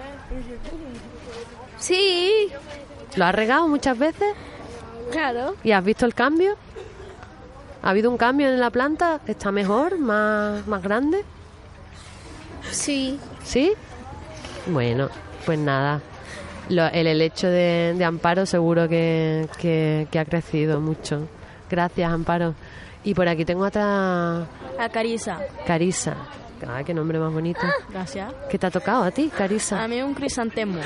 Sí, 1.79 2.49
¿Lo 3.15 3.25
has 3.25 3.35
regado 3.35 3.67
muchas 3.67 3.97
veces? 3.97 4.33
claro. 5.11 5.55
¿Y 5.63 5.71
has 5.71 5.83
visto 5.83 6.05
el 6.05 6.13
cambio? 6.13 6.55
¿Ha 7.83 7.89
habido 7.89 8.09
un 8.11 8.17
cambio 8.17 8.47
en 8.47 8.59
la 8.59 8.69
planta? 8.69 9.19
¿Está 9.27 9.51
mejor? 9.51 9.97
¿Más, 9.97 10.65
más 10.67 10.81
grande? 10.83 11.25
Sí. 12.71 13.19
¿Sí? 13.43 13.73
Bueno, 14.67 15.09
pues 15.45 15.57
nada. 15.59 15.99
Lo- 16.69 16.85
el 16.87 17.07
helecho 17.07 17.47
de, 17.47 17.95
de 17.97 18.05
Amparo 18.05 18.45
seguro 18.45 18.87
que, 18.87 19.47
que- 19.59 20.07
que 20.11 20.19
ha 20.19 20.25
crecido 20.25 20.79
mucho. 20.79 21.27
Gracias, 21.69 22.09
Amparo. 22.11 22.53
Y 23.03 23.13
por 23.15 23.27
aquí 23.27 23.43
tengo 23.45 23.65
a 23.65 23.67
otra 23.69 24.37
A 24.79 24.89
Carisa. 24.93 25.39
Carisa. 25.65 26.15
Ay, 26.69 26.83
qué 26.83 26.93
nombre 26.93 27.19
más 27.19 27.31
bonito. 27.33 27.61
Gracias. 27.89 28.33
¿Qué 28.49 28.57
te 28.57 28.67
ha 28.67 28.71
tocado 28.71 29.03
a 29.03 29.11
ti, 29.11 29.29
Carisa? 29.35 29.83
A 29.83 29.87
mí 29.87 30.01
un 30.01 30.13
crisantemo. 30.13 30.79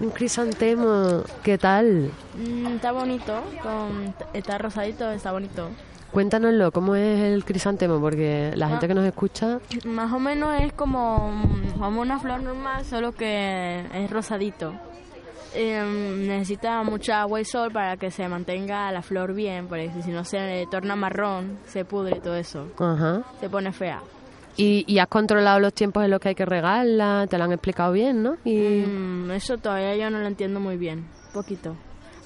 Un 0.00 0.10
crisantemo. 0.10 1.22
¿Qué 1.42 1.58
tal? 1.58 2.10
Mm, 2.36 2.66
está 2.66 2.92
bonito, 2.92 3.42
con, 3.62 4.14
está 4.32 4.58
rosadito, 4.58 5.10
está 5.10 5.32
bonito. 5.32 5.68
Cuéntanoslo, 6.12 6.72
¿cómo 6.72 6.94
es 6.94 7.20
el 7.20 7.44
crisantemo? 7.44 7.98
Porque 7.98 8.52
la 8.54 8.68
gente 8.68 8.86
que 8.86 8.94
nos 8.94 9.06
escucha... 9.06 9.60
Más 9.86 10.12
o 10.12 10.18
menos 10.18 10.60
es 10.60 10.72
como, 10.74 11.32
mm, 11.32 11.78
como 11.78 12.02
una 12.02 12.18
flor 12.18 12.42
normal, 12.42 12.84
solo 12.84 13.12
que 13.12 13.86
es 13.94 14.10
rosadito. 14.10 14.74
Em, 15.54 16.26
necesita 16.26 16.82
mucha 16.82 17.20
agua 17.22 17.40
y 17.40 17.44
sol 17.44 17.70
para 17.72 17.96
que 17.96 18.10
se 18.10 18.26
mantenga 18.26 18.90
la 18.90 19.02
flor 19.02 19.34
bien, 19.34 19.68
porque 19.68 19.90
si 20.02 20.10
no 20.10 20.24
se 20.24 20.66
torna 20.70 20.96
marrón, 20.96 21.58
se 21.66 21.84
pudre 21.84 22.20
todo 22.20 22.36
eso. 22.36 22.68
Ajá. 22.78 23.22
Se 23.40 23.50
pone 23.50 23.72
fea. 23.72 24.02
¿Y, 24.56 24.84
y 24.86 24.98
has 24.98 25.08
controlado 25.08 25.60
los 25.60 25.72
tiempos 25.72 26.04
en 26.04 26.10
los 26.10 26.20
que 26.20 26.30
hay 26.30 26.34
que 26.34 26.44
regarla? 26.44 27.26
¿Te 27.28 27.38
lo 27.38 27.44
han 27.44 27.52
explicado 27.52 27.92
bien, 27.92 28.22
no? 28.22 28.36
Y... 28.44 28.56
Mm, 28.86 29.30
eso 29.32 29.56
todavía 29.58 29.96
yo 29.96 30.10
no 30.10 30.18
lo 30.18 30.26
entiendo 30.26 30.60
muy 30.60 30.76
bien, 30.76 31.06
poquito. 31.32 31.74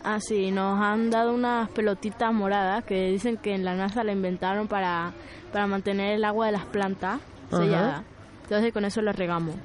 Ah, 0.02 0.20
sí, 0.20 0.50
nos 0.50 0.80
han 0.80 1.10
dado 1.10 1.32
unas 1.32 1.68
pelotitas 1.70 2.32
moradas 2.32 2.84
que 2.84 3.10
dicen 3.10 3.36
que 3.38 3.54
en 3.54 3.64
la 3.64 3.74
NASA 3.74 4.04
la 4.04 4.12
inventaron 4.12 4.68
para, 4.68 5.12
para 5.52 5.66
mantener 5.66 6.14
el 6.14 6.24
agua 6.24 6.46
de 6.46 6.52
las 6.52 6.64
plantas 6.64 7.20
Ajá. 7.50 7.62
sellada. 7.62 8.04
Entonces 8.44 8.72
con 8.72 8.84
eso 8.84 9.02
lo 9.02 9.12
regamos. 9.12 9.56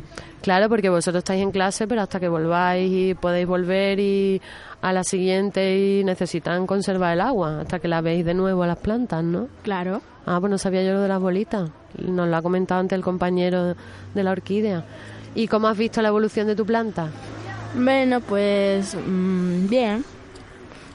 Claro, 0.42 0.68
porque 0.68 0.90
vosotros 0.90 1.20
estáis 1.20 1.44
en 1.44 1.52
clase, 1.52 1.88
pero 1.88 2.02
hasta 2.02 2.20
que 2.20 2.28
volváis 2.28 2.92
y 2.92 3.14
podéis 3.14 3.46
volver 3.46 4.00
y 4.00 4.42
a 4.82 4.92
la 4.92 5.04
siguiente 5.04 5.78
y 5.78 6.04
necesitan 6.04 6.66
conservar 6.66 7.14
el 7.14 7.22
agua 7.22 7.62
hasta 7.62 7.78
que 7.78 7.88
la 7.88 8.02
veis 8.02 8.26
de 8.26 8.34
nuevo 8.34 8.64
a 8.64 8.68
las 8.68 8.80
plantas, 8.80 9.24
¿no? 9.24 9.48
Claro. 9.62 10.02
Ah, 10.26 10.40
pues 10.40 10.50
no 10.52 10.58
sabía 10.58 10.84
yo 10.84 10.94
lo 10.94 11.02
de 11.02 11.08
las 11.08 11.20
bolitas. 11.20 11.70
Nos 11.98 12.28
lo 12.28 12.36
ha 12.36 12.42
comentado 12.42 12.80
antes 12.80 12.96
el 12.96 13.04
compañero 13.04 13.76
de 14.14 14.24
la 14.24 14.32
orquídea. 14.32 14.86
¿Y 15.34 15.48
cómo 15.48 15.68
has 15.68 15.78
visto 15.78 16.02
la 16.02 16.10
evolución 16.10 16.48
de 16.48 16.56
tu 16.56 16.66
planta? 16.66 17.10
Bueno, 17.76 18.20
pues 18.20 18.96
mm, 18.96 19.68
bien. 19.68 20.04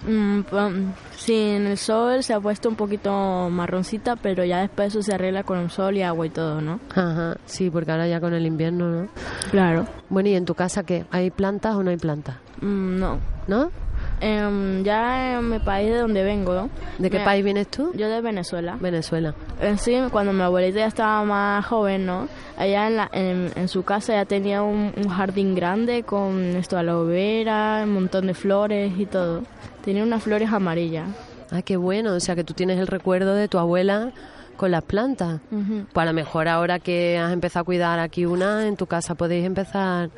Mm, 0.07 0.43
pues, 0.43 0.73
sí, 1.17 1.35
en 1.35 1.67
el 1.67 1.79
sol 1.79 2.23
se 2.23 2.35
ha 2.35 2.41
puesto 2.41 2.69
un 2.69 2.77
poquito 2.77 3.49
marroncita, 3.51 4.15
pero 4.15 4.45
ya 4.45 4.61
después 4.61 4.89
eso 4.89 5.03
se 5.03 5.15
arregla 5.15 5.43
con 5.43 5.59
el 5.59 5.71
sol 5.71 5.97
y 5.97 6.03
agua 6.03 6.27
y 6.27 6.31
todo, 6.31 6.61
¿no? 6.61 6.79
Ajá, 6.95 7.37
sí, 7.47 7.71
porque 7.71 7.91
ahora 7.91 8.07
ya 8.07 8.21
con 8.21 8.33
el 8.35 8.47
invierno, 8.47 8.89
¿no? 8.89 9.09
Claro. 9.51 9.87
Bueno, 10.09 10.29
¿y 10.29 10.35
en 10.35 10.45
tu 10.45 10.55
casa 10.55 10.85
qué? 10.85 11.07
¿Hay 11.11 11.31
plantas 11.31 11.75
o 11.75 11.83
no 11.83 11.91
hay 11.91 11.97
plantas? 11.97 12.37
Mm, 12.61 12.99
no. 12.99 13.19
¿No? 13.49 13.71
Em, 14.21 14.83
ya 14.83 15.39
en 15.39 15.51
mi 15.51 15.59
país 15.59 15.91
de 15.91 15.99
donde 15.99 16.23
vengo, 16.25 16.55
¿no? 16.55 16.71
¿De 16.99 17.11
qué 17.11 17.19
Me- 17.19 17.25
país 17.25 17.45
vienes 17.45 17.69
tú? 17.69 17.93
Yo 17.95 18.09
de 18.09 18.21
Venezuela. 18.23 18.77
Venezuela. 18.81 19.35
En 19.61 19.77
sí, 19.79 19.95
cuando 20.11 20.33
mi 20.33 20.41
abuelita 20.43 20.79
ya 20.79 20.87
estaba 20.87 21.23
más 21.25 21.67
joven, 21.67 22.07
¿no? 22.07 22.27
Allá 22.57 22.87
en, 22.87 22.97
la, 22.97 23.11
en, 23.13 23.51
en 23.55 23.69
su 23.69 23.83
casa 23.83 24.15
ya 24.15 24.25
tenía 24.25 24.63
un, 24.63 24.93
un 24.97 25.09
jardín 25.09 25.55
grande 25.55 26.03
con 26.03 26.57
esto, 26.57 26.79
aloe 26.79 27.07
vera, 27.07 27.83
un 27.85 27.93
montón 27.93 28.27
de 28.27 28.33
flores 28.35 28.93
y 28.99 29.05
todo. 29.05 29.43
Tenía 29.85 30.03
unas 30.03 30.23
flores 30.23 30.51
amarillas. 30.51 31.09
Ah, 31.53 31.61
qué 31.63 31.77
bueno. 31.77 32.15
O 32.15 32.21
sea, 32.21 32.35
que 32.35 32.43
tú 32.45 32.55
tienes 32.55 32.79
el 32.79 32.87
recuerdo 32.87 33.35
de 33.35 33.49
tu 33.49 33.59
abuela 33.59 34.13
con 34.57 34.71
las 34.71 34.83
plantas. 34.83 35.41
Ujú. 35.53 35.85
Pues 35.93 36.03
a 36.03 36.07
lo 36.07 36.15
mejor 36.15 36.49
ahora 36.49 36.79
que 36.79 37.19
has 37.19 37.33
empezado 37.35 37.61
a 37.63 37.65
cuidar 37.65 37.99
aquí 37.99 38.25
una, 38.25 38.67
en 38.67 38.77
tu 38.77 38.87
casa 38.87 39.15
podéis 39.15 39.45
empezar 39.45 40.09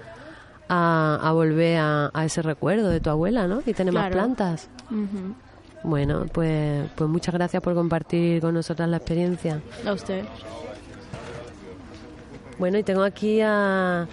a, 0.69 1.19
a 1.23 1.33
volver 1.33 1.79
a, 1.79 2.11
a 2.13 2.25
ese 2.25 2.43
recuerdo 2.43 2.89
de 2.91 3.01
tu 3.01 3.11
abuela, 3.11 3.47
¿no? 3.47 3.63
Y 3.65 3.75
tener 3.75 3.93
más 3.93 4.11
plantas. 4.11 4.69
Bueno, 5.83 6.27
pues, 6.33 6.89
pues 6.97 7.09
muchas 7.09 7.35
gracias 7.35 7.63
por 7.63 7.75
compartir 7.75 8.41
con 8.41 8.55
nosotras 8.55 8.89
la 8.89 8.97
experiencia. 8.97 9.61
A 9.87 9.93
usted. 9.93 10.25
Bueno, 12.59 12.79
y 12.79 12.83
tengo 12.83 13.05
aquí 13.05 13.41
a, 13.41 14.09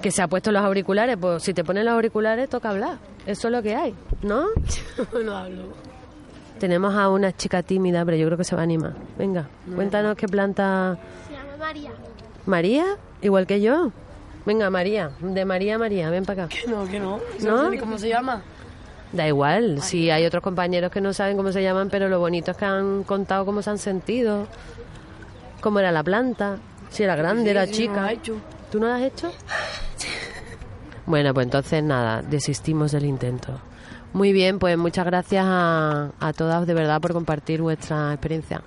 que 0.00 0.10
se 0.10 0.22
ha 0.22 0.28
puesto 0.28 0.52
los 0.52 0.62
auriculares, 0.62 1.16
pues 1.20 1.42
si 1.42 1.52
te 1.52 1.64
pones 1.64 1.84
los 1.84 1.94
auriculares 1.94 2.48
toca 2.48 2.70
hablar. 2.70 2.98
Eso 3.26 3.48
es 3.48 3.52
lo 3.52 3.62
que 3.62 3.74
hay, 3.74 3.94
¿no? 4.22 4.46
no 5.24 5.36
hablo. 5.36 5.72
Tenemos 6.58 6.94
a 6.94 7.08
una 7.08 7.32
chica 7.32 7.62
tímida, 7.62 8.04
pero 8.04 8.16
yo 8.16 8.26
creo 8.26 8.38
que 8.38 8.44
se 8.44 8.54
va 8.54 8.62
a 8.62 8.64
animar. 8.64 8.94
Venga, 9.18 9.48
cuéntanos 9.74 10.16
qué 10.16 10.28
planta... 10.28 10.96
Se 11.26 11.34
llama 11.34 11.56
María. 11.58 11.90
María, 12.46 12.84
igual 13.22 13.46
que 13.46 13.60
yo. 13.60 13.90
Venga, 14.46 14.68
María, 14.70 15.10
de 15.20 15.44
María 15.44 15.76
a 15.76 15.78
María, 15.78 16.10
ven 16.10 16.24
para 16.24 16.44
acá. 16.44 16.54
Que 16.54 16.66
no, 16.70 16.86
que 16.88 17.00
no. 17.00 17.18
¿No? 17.40 17.70
ni 17.70 17.78
cómo 17.78 17.98
se 17.98 18.08
llama. 18.08 18.42
Da 19.12 19.26
igual, 19.28 19.80
si 19.80 20.10
hay 20.10 20.26
otros 20.26 20.42
compañeros 20.42 20.90
que 20.90 21.00
no 21.00 21.12
saben 21.12 21.36
cómo 21.36 21.52
se 21.52 21.62
llaman, 21.62 21.88
pero 21.88 22.08
lo 22.08 22.18
bonito 22.18 22.50
es 22.50 22.56
que 22.56 22.64
han 22.64 23.04
contado 23.04 23.46
cómo 23.46 23.62
se 23.62 23.70
han 23.70 23.78
sentido, 23.78 24.48
cómo 25.60 25.78
era 25.78 25.92
la 25.92 26.02
planta, 26.02 26.56
si 26.90 27.04
era 27.04 27.14
grande, 27.14 27.44
Sí, 27.44 27.50
era 27.50 27.64
sí, 27.66 27.70
no 27.70 27.76
chica. 27.76 27.94
lo 28.00 28.06
ha 28.08 28.12
hecho. 28.12 28.36
¿Tú 28.72 28.80
no 28.80 28.88
lo 28.88 28.92
has 28.94 29.02
hecho? 29.02 29.30
Bueno, 31.06 31.32
pues 31.32 31.44
entonces 31.44 31.82
nada, 31.82 32.22
desistimos 32.22 32.90
del 32.92 33.04
intento. 33.04 33.60
Muy 34.14 34.32
bien, 34.32 34.58
pues 34.58 34.76
muchas 34.78 35.04
gracias 35.06 35.44
a, 35.46 36.10
a 36.18 36.32
todas 36.32 36.66
de 36.66 36.74
verdad 36.74 37.00
por 37.00 37.12
compartir 37.12 37.60
vuestra 37.62 38.12
experiencia. 38.12 38.62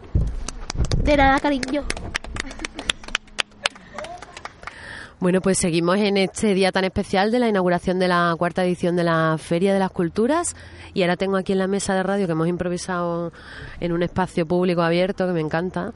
De 1.04 1.18
nada, 1.18 1.40
cariño. 1.40 1.84
Bueno, 5.20 5.42
pues 5.42 5.58
seguimos 5.58 5.98
en 5.98 6.16
este 6.16 6.54
día 6.54 6.72
tan 6.72 6.84
especial 6.84 7.32
de 7.32 7.40
la 7.40 7.50
inauguración 7.50 7.98
de 7.98 8.08
la 8.08 8.36
cuarta 8.38 8.64
edición 8.64 8.96
de 8.96 9.04
la 9.04 9.36
Feria 9.40 9.74
de 9.74 9.80
las 9.80 9.90
Culturas 9.90 10.56
y 10.94 11.02
ahora 11.02 11.18
tengo 11.18 11.38
aquí 11.38 11.54
en 11.54 11.58
la 11.58 11.66
mesa 11.66 11.96
de 11.96 12.04
radio 12.04 12.28
que 12.28 12.34
hemos 12.34 12.48
improvisado 12.48 13.34
en 13.80 13.94
un 13.94 14.04
espacio 14.04 14.46
público 14.46 14.84
abierto 14.84 15.26
que 15.26 15.34
me 15.34 15.42
encanta. 15.42 15.92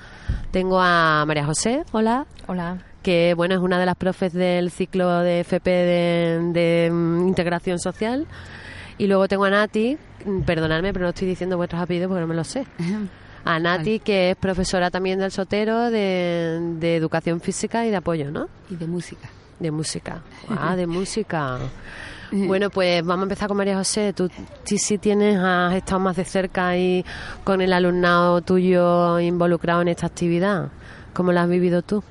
Tengo 0.49 0.81
a 0.81 1.23
María 1.27 1.45
José, 1.45 1.83
hola. 1.91 2.25
Hola. 2.47 2.79
Que 3.03 3.35
bueno, 3.35 3.53
es 3.53 3.61
una 3.61 3.79
de 3.79 3.85
las 3.85 3.95
profes 3.95 4.33
del 4.33 4.71
ciclo 4.71 5.19
de 5.19 5.41
FP 5.41 5.69
de, 5.69 6.39
de, 6.51 6.89
mm, 6.91 7.27
integración 7.27 7.77
social. 7.77 8.25
Y 8.97 9.05
luego 9.05 9.27
tengo 9.27 9.45
a 9.45 9.51
Nati, 9.51 9.99
perdonadme, 10.47 10.93
pero 10.93 11.03
no 11.05 11.09
estoy 11.09 11.27
diciendo 11.27 11.57
vuestros 11.57 11.79
apellidos 11.79 12.07
porque 12.07 12.21
no 12.21 12.27
me 12.27 12.35
lo 12.35 12.43
sé. 12.43 12.65
A 13.43 13.59
Nati, 13.59 13.99
que 13.99 14.31
es 14.31 14.35
profesora 14.37 14.91
también 14.91 15.19
del 15.19 15.31
Sotero 15.31 15.89
de, 15.89 16.59
de 16.79 16.95
educación 16.95 17.41
física 17.41 17.85
y 17.85 17.89
de 17.89 17.97
apoyo, 17.97 18.31
¿no? 18.31 18.47
Y 18.69 18.75
de 18.75 18.87
música. 18.87 19.29
De 19.59 19.71
música. 19.71 20.21
Ah, 20.49 20.75
de 20.75 20.87
música. 20.87 21.57
Bueno, 22.33 22.69
pues 22.69 23.03
vamos 23.03 23.23
a 23.23 23.25
empezar 23.25 23.49
con 23.49 23.57
María 23.57 23.75
José. 23.75 24.13
Tú 24.13 24.29
sí, 24.63 24.77
sí 24.77 24.97
tienes, 24.97 25.37
has 25.37 25.73
estado 25.75 25.99
más 25.99 26.15
de 26.15 26.23
cerca 26.23 26.69
ahí 26.69 27.03
con 27.43 27.59
el 27.59 27.73
alumnado 27.73 28.41
tuyo 28.41 29.19
involucrado 29.19 29.81
en 29.81 29.89
esta 29.89 30.07
actividad. 30.07 30.69
¿Cómo 31.13 31.33
la 31.33 31.43
has 31.43 31.49
vivido 31.49 31.81
tú? 31.81 32.01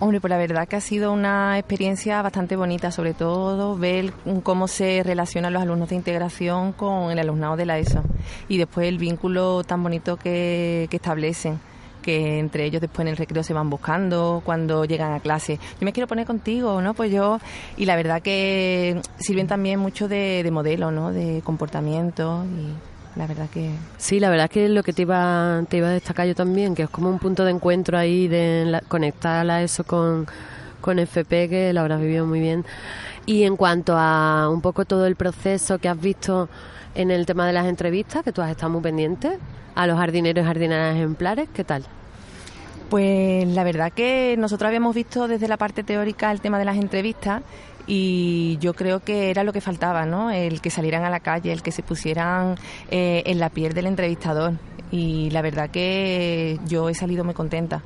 Hombre, 0.00 0.20
pues 0.20 0.30
la 0.30 0.38
verdad 0.38 0.68
que 0.68 0.76
ha 0.76 0.80
sido 0.80 1.12
una 1.12 1.58
experiencia 1.58 2.22
bastante 2.22 2.54
bonita, 2.54 2.92
sobre 2.92 3.14
todo 3.14 3.76
ver 3.76 4.12
cómo 4.44 4.68
se 4.68 5.02
relacionan 5.02 5.52
los 5.52 5.60
alumnos 5.60 5.88
de 5.88 5.96
integración 5.96 6.72
con 6.72 7.10
el 7.10 7.18
alumnado 7.18 7.56
de 7.56 7.66
la 7.66 7.80
ESO 7.80 8.04
y 8.48 8.58
después 8.58 8.86
el 8.86 8.98
vínculo 8.98 9.64
tan 9.64 9.82
bonito 9.82 10.16
que, 10.16 10.86
que 10.88 10.96
establecen 10.96 11.58
que 12.00 12.38
entre 12.38 12.64
ellos 12.64 12.80
después 12.80 13.00
en 13.00 13.08
el 13.08 13.16
recreo 13.16 13.42
se 13.42 13.52
van 13.52 13.68
buscando 13.68 14.40
cuando 14.44 14.84
llegan 14.84 15.14
a 15.14 15.20
clase. 15.20 15.58
Yo 15.80 15.84
me 15.84 15.92
quiero 15.92 16.06
poner 16.06 16.26
contigo, 16.26 16.80
¿no? 16.80 16.94
Pues 16.94 17.10
yo, 17.10 17.40
y 17.76 17.84
la 17.84 17.96
verdad 17.96 18.22
que 18.22 19.02
sirven 19.18 19.48
también 19.48 19.80
mucho 19.80 20.06
de, 20.06 20.42
de 20.44 20.50
modelo, 20.52 20.92
¿no? 20.92 21.12
De 21.12 21.42
comportamiento 21.44 22.44
y 22.44 22.72
la 23.18 23.26
verdad 23.26 23.48
que 23.52 23.70
Sí, 23.98 24.20
la 24.20 24.30
verdad 24.30 24.44
es 24.44 24.50
que 24.50 24.68
lo 24.70 24.82
que 24.82 24.92
te 24.94 25.02
iba, 25.02 25.62
te 25.68 25.76
iba 25.78 25.88
a 25.88 25.90
destacar 25.90 26.26
yo 26.26 26.34
también, 26.34 26.74
que 26.74 26.84
es 26.84 26.90
como 26.90 27.10
un 27.10 27.18
punto 27.18 27.44
de 27.44 27.50
encuentro 27.50 27.98
ahí 27.98 28.28
de 28.28 28.64
la- 28.66 28.80
conectar 28.80 29.48
a 29.50 29.62
eso 29.62 29.84
con, 29.84 30.26
con 30.80 30.98
FP, 30.98 31.48
que 31.48 31.72
lo 31.72 31.80
habrás 31.80 32.00
vivido 32.00 32.24
muy 32.26 32.40
bien. 32.40 32.64
Y 33.26 33.42
en 33.42 33.56
cuanto 33.56 33.94
a 33.98 34.48
un 34.48 34.60
poco 34.62 34.84
todo 34.86 35.04
el 35.06 35.16
proceso 35.16 35.78
que 35.78 35.88
has 35.88 36.00
visto 36.00 36.48
en 36.94 37.10
el 37.10 37.26
tema 37.26 37.46
de 37.46 37.52
las 37.52 37.66
entrevistas, 37.66 38.22
que 38.22 38.32
tú 38.32 38.40
has 38.40 38.50
estado 38.50 38.70
muy 38.70 38.80
pendiente, 38.80 39.38
a 39.74 39.86
los 39.86 39.98
jardineros 39.98 40.42
y 40.42 40.46
jardineras 40.46 40.94
ejemplares, 40.96 41.48
¿qué 41.52 41.64
tal? 41.64 41.84
Pues 42.88 43.46
la 43.48 43.64
verdad 43.64 43.92
que 43.92 44.34
nosotros 44.38 44.66
habíamos 44.68 44.94
visto 44.94 45.28
desde 45.28 45.46
la 45.46 45.56
parte 45.58 45.82
teórica 45.84 46.32
el 46.32 46.40
tema 46.40 46.58
de 46.58 46.64
las 46.64 46.76
entrevistas 46.76 47.42
y 47.88 48.58
yo 48.60 48.74
creo 48.74 49.00
que 49.00 49.30
era 49.30 49.42
lo 49.42 49.52
que 49.52 49.60
faltaba, 49.60 50.04
¿no? 50.06 50.30
El 50.30 50.60
que 50.60 50.70
salieran 50.70 51.04
a 51.04 51.10
la 51.10 51.20
calle, 51.20 51.50
el 51.52 51.62
que 51.62 51.72
se 51.72 51.82
pusieran 51.82 52.54
eh, 52.90 53.22
en 53.26 53.38
la 53.40 53.48
piel 53.48 53.72
del 53.72 53.86
entrevistador 53.86 54.52
y 54.92 55.30
la 55.30 55.42
verdad 55.42 55.70
que 55.70 56.60
yo 56.66 56.88
he 56.88 56.94
salido 56.94 57.24
muy 57.24 57.34
contenta. 57.34 57.82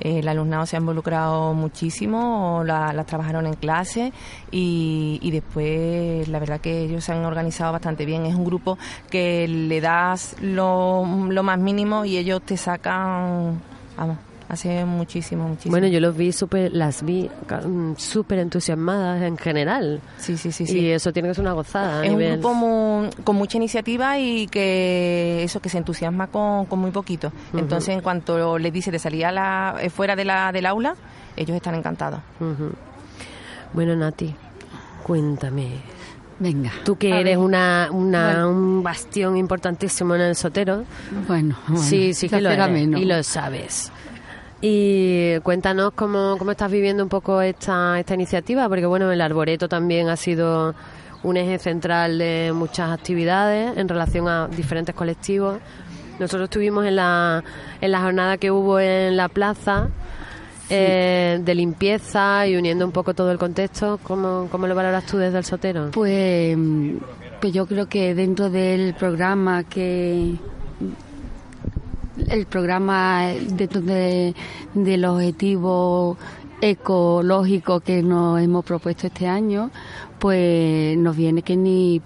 El 0.00 0.26
alumnado 0.28 0.64
se 0.64 0.76
ha 0.76 0.80
involucrado 0.80 1.52
muchísimo, 1.52 2.62
la- 2.64 2.92
las 2.94 3.04
trabajaron 3.04 3.46
en 3.46 3.52
clase 3.52 4.14
y, 4.50 5.18
y 5.20 5.30
después 5.30 6.26
la 6.28 6.38
verdad 6.38 6.58
que 6.58 6.84
ellos 6.84 7.04
se 7.04 7.12
han 7.12 7.22
organizado 7.26 7.72
bastante 7.72 8.06
bien. 8.06 8.24
Es 8.24 8.34
un 8.34 8.46
grupo 8.46 8.78
que 9.10 9.46
le 9.46 9.80
das 9.82 10.36
lo, 10.40 11.04
lo 11.28 11.42
más 11.42 11.58
mínimo 11.58 12.06
y 12.06 12.16
ellos 12.16 12.40
te 12.42 12.56
sacan, 12.56 13.60
vamos, 13.96 14.16
hace 14.50 14.84
muchísimo, 14.84 15.48
muchísimo. 15.48 15.72
Bueno, 15.72 15.86
yo 15.86 16.00
los 16.00 16.16
vi 16.16 16.32
súper, 16.32 16.72
las 16.72 17.02
vi 17.04 17.30
mm, 17.66 17.92
súper 17.96 18.40
entusiasmadas 18.40 19.22
en 19.22 19.38
general. 19.38 20.00
Sí, 20.18 20.36
sí, 20.36 20.52
sí. 20.52 20.66
sí. 20.66 20.78
Y 20.80 20.90
eso 20.90 21.12
tiene 21.12 21.28
que 21.28 21.34
ser 21.34 21.42
una 21.42 21.52
gozada. 21.52 22.00
a 22.00 22.04
es 22.04 22.10
un 22.10 22.18
nivel- 22.18 22.32
grupo 22.32 22.52
mu- 22.54 23.10
con 23.24 23.36
mucha 23.36 23.56
iniciativa 23.56 24.18
y 24.18 24.46
que 24.48 25.42
eso 25.44 25.60
que 25.60 25.68
se 25.68 25.78
entusiasma 25.78 26.26
con, 26.26 26.66
con 26.66 26.78
muy 26.80 26.90
poquito. 26.90 27.32
Entonces, 27.54 27.90
en 27.94 28.00
cuanto 28.00 28.58
les 28.58 28.72
dice 28.72 28.90
de 28.90 28.98
salir 28.98 29.24
a 29.26 29.32
la, 29.32 29.76
eh, 29.80 29.88
fuera 29.90 30.16
de 30.16 30.24
la, 30.24 30.52
del 30.52 30.66
aula, 30.66 30.94
ellos 31.36 31.56
están 31.56 31.74
encantados. 31.74 32.20
Bueno, 33.72 33.94
Nati, 33.96 34.34
cuéntame. 35.02 35.68
Venga. 36.38 36.72
Tú 36.84 36.96
que 36.96 37.20
eres 37.20 37.36
una, 37.36 37.88
una- 37.92 38.44
Bueno. 38.44 38.50
un 38.50 38.82
bastión 38.82 39.36
importantísimo 39.36 40.14
en 40.14 40.22
el 40.22 40.34
sotero. 40.36 40.84
Bueno, 41.28 41.56
bueno, 41.68 41.82
sí, 41.84 42.14
sí 42.14 42.28
que 42.30 42.40
lo 42.40 42.50
eres, 42.50 42.70
menos. 42.70 43.00
y 43.00 43.04
lo 43.04 43.22
sabes. 43.22 43.92
Y 44.62 45.38
cuéntanos 45.40 45.92
cómo, 45.94 46.36
cómo 46.38 46.50
estás 46.50 46.70
viviendo 46.70 47.02
un 47.02 47.08
poco 47.08 47.40
esta, 47.40 47.98
esta 47.98 48.14
iniciativa, 48.14 48.68
porque 48.68 48.86
bueno, 48.86 49.10
el 49.10 49.20
arboreto 49.20 49.68
también 49.68 50.08
ha 50.08 50.16
sido 50.16 50.74
un 51.22 51.36
eje 51.36 51.58
central 51.58 52.18
de 52.18 52.52
muchas 52.54 52.90
actividades 52.90 53.76
en 53.76 53.88
relación 53.88 54.28
a 54.28 54.48
diferentes 54.48 54.94
colectivos. 54.94 55.58
Nosotros 56.18 56.44
estuvimos 56.44 56.84
en 56.84 56.96
la, 56.96 57.42
en 57.80 57.90
la 57.90 58.00
jornada 58.02 58.36
que 58.36 58.50
hubo 58.50 58.78
en 58.78 59.16
la 59.16 59.28
plaza 59.28 59.88
eh, 60.68 61.40
de 61.42 61.54
limpieza 61.54 62.46
y 62.46 62.56
uniendo 62.56 62.84
un 62.84 62.92
poco 62.92 63.14
todo 63.14 63.32
el 63.32 63.38
contexto. 63.38 63.98
¿Cómo, 64.02 64.48
cómo 64.50 64.66
lo 64.66 64.74
valoras 64.74 65.06
tú 65.06 65.16
desde 65.16 65.38
el 65.38 65.44
sotero? 65.44 65.90
Pues, 65.92 66.56
pues 67.40 67.52
yo 67.54 67.66
creo 67.66 67.88
que 67.88 68.14
dentro 68.14 68.50
del 68.50 68.94
programa 68.94 69.64
que 69.64 70.34
el 72.28 72.46
programa 72.46 73.28
dentro 73.48 73.80
de, 73.80 74.34
del 74.74 75.04
objetivo 75.04 76.16
ecológico 76.60 77.80
que 77.80 78.02
nos 78.02 78.40
hemos 78.40 78.64
propuesto 78.64 79.06
este 79.06 79.26
año, 79.26 79.70
pues 80.18 80.96
nos 80.98 81.16
viene 81.16 81.42
que 81.42 81.56
ni, 81.56 82.02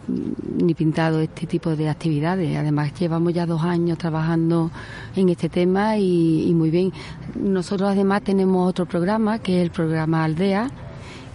ni 0.62 0.74
pintado 0.74 1.20
este 1.20 1.46
tipo 1.46 1.74
de 1.74 1.88
actividades. 1.88 2.56
Además, 2.56 2.92
llevamos 2.98 3.34
ya 3.34 3.46
dos 3.46 3.62
años 3.62 3.98
trabajando 3.98 4.70
en 5.16 5.28
este 5.28 5.48
tema 5.48 5.98
y, 5.98 6.48
y 6.48 6.54
muy 6.54 6.70
bien. 6.70 6.92
Nosotros 7.34 7.90
además 7.90 8.22
tenemos 8.22 8.68
otro 8.68 8.86
programa, 8.86 9.40
que 9.40 9.58
es 9.58 9.64
el 9.64 9.70
programa 9.70 10.24
Aldea, 10.24 10.70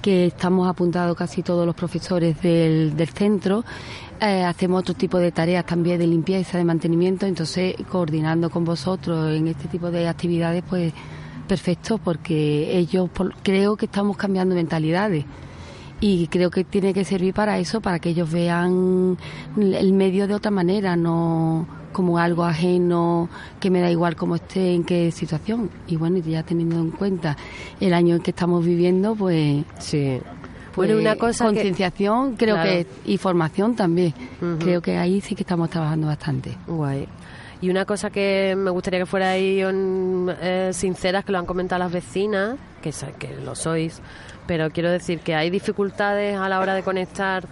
que 0.01 0.27
estamos 0.27 0.67
apuntados 0.69 1.15
casi 1.17 1.43
todos 1.43 1.65
los 1.65 1.75
profesores 1.75 2.41
del, 2.41 2.95
del 2.95 3.09
centro. 3.09 3.63
Eh, 4.21 4.43
hacemos 4.43 4.81
otro 4.81 4.93
tipo 4.95 5.17
de 5.17 5.31
tareas 5.31 5.65
también 5.65 5.99
de 5.99 6.07
limpieza, 6.07 6.57
de 6.57 6.63
mantenimiento, 6.65 7.25
entonces 7.25 7.75
coordinando 7.89 8.49
con 8.49 8.65
vosotros 8.65 9.31
en 9.35 9.47
este 9.47 9.67
tipo 9.67 9.91
de 9.91 10.07
actividades, 10.07 10.63
pues 10.69 10.93
perfecto, 11.47 11.97
porque 11.97 12.77
ellos 12.77 13.09
por- 13.09 13.33
creo 13.43 13.75
que 13.75 13.85
estamos 13.85 14.17
cambiando 14.17 14.55
mentalidades 14.55 15.25
y 16.01 16.27
creo 16.27 16.49
que 16.51 16.63
tiene 16.63 16.93
que 16.93 17.03
servir 17.03 17.33
para 17.33 17.57
eso, 17.59 17.81
para 17.81 17.99
que 17.99 18.09
ellos 18.09 18.31
vean 18.31 19.17
el 19.57 19.93
medio 19.93 20.27
de 20.27 20.33
otra 20.35 20.51
manera, 20.51 20.95
no 20.95 21.65
como 21.91 22.17
algo 22.19 22.43
ajeno, 22.43 23.30
que 23.60 23.69
me 23.69 23.82
da 23.82 23.89
igual 23.91 24.15
cómo 24.15 24.36
esté, 24.36 24.73
en 24.73 24.84
qué 24.84 25.12
situación. 25.12 25.69
Y 25.88 25.95
bueno, 25.95 26.17
ya 26.19 26.43
teniendo 26.43 26.78
en 26.80 26.91
cuenta 26.91 27.36
el 27.80 27.93
año 27.93 28.15
en 28.15 28.21
que 28.21 28.32
estamos 28.32 28.65
viviendo, 28.65 29.15
pues... 29.15 29.63
Sí. 29.80 30.19
Pues, 30.75 30.88
Bueno, 30.88 31.02
una 31.02 31.15
cosa 31.15 31.45
que- 31.45 31.56
concienciación 31.56 32.36
creo 32.38 32.56
Claro. 32.56 32.69
que 32.69 32.88
y 33.06 33.17
formación 33.17 33.75
también 33.75 34.13
creo 34.60 34.82
que 34.82 34.97
ahí 34.97 35.19
sí 35.19 35.36
que 35.36 35.41
estamos 35.43 35.69
trabajando 35.69 36.08
bastante 36.08 36.56
Guay. 36.67 37.08
Y 37.62 37.69
una 37.69 37.84
cosa 37.86 38.10
que 38.12 38.54
me 38.58 38.69
gustaría 38.69 38.99
que 39.02 39.06
fuera 39.06 39.32
ahí 39.32 39.62
mm, 39.62 40.30
eh, 40.41 40.69
sinceras, 40.71 41.25
que 41.25 41.32
lo 41.34 41.39
han 41.39 41.45
comentado 41.45 41.80
las 41.80 41.91
vecinas, 41.91 42.56
que, 42.82 42.93
que 43.17 43.36
lo 43.43 43.56
sois, 43.56 43.99
pero 44.47 44.69
quiero 44.69 44.89
decir 44.91 45.19
que 45.19 45.36
hay 45.36 45.49
dificultades 45.49 46.38
a 46.38 46.47
la 46.47 46.60
hora 46.60 46.73
de 46.75 46.84
conectar 46.84 47.45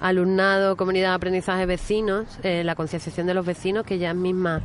alumnado, 0.00 0.76
comunidad 0.76 1.10
de 1.10 1.14
aprendizaje, 1.14 1.66
vecinos, 1.66 2.26
eh, 2.42 2.62
la 2.64 2.74
concienciación 2.74 3.26
de 3.26 3.34
los 3.34 3.44
vecinos, 3.44 3.84
que 3.84 3.94
ellas 3.94 4.14
mismas, 4.14 4.62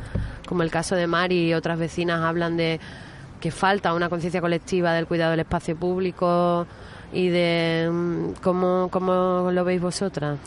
como 0.48 0.64
el 0.64 0.72
caso 0.72 0.96
de 0.96 1.08
Mari 1.08 1.50
y 1.50 1.54
otras 1.54 1.80
vecinas, 1.80 2.22
hablan 2.22 2.58
de 2.58 2.80
que 3.40 3.52
falta 3.52 3.94
una 3.94 4.10
conciencia 4.10 4.42
colectiva 4.42 4.94
del 4.94 5.06
cuidado 5.08 5.32
del 5.32 5.42
espacio 5.42 5.76
público, 5.76 6.66
y 7.14 7.30
de 7.30 7.90
mm, 7.92 8.42
cómo, 8.42 8.88
cómo 8.92 9.50
lo 9.52 9.64
veis 9.64 9.80
vosotras. 9.82 10.40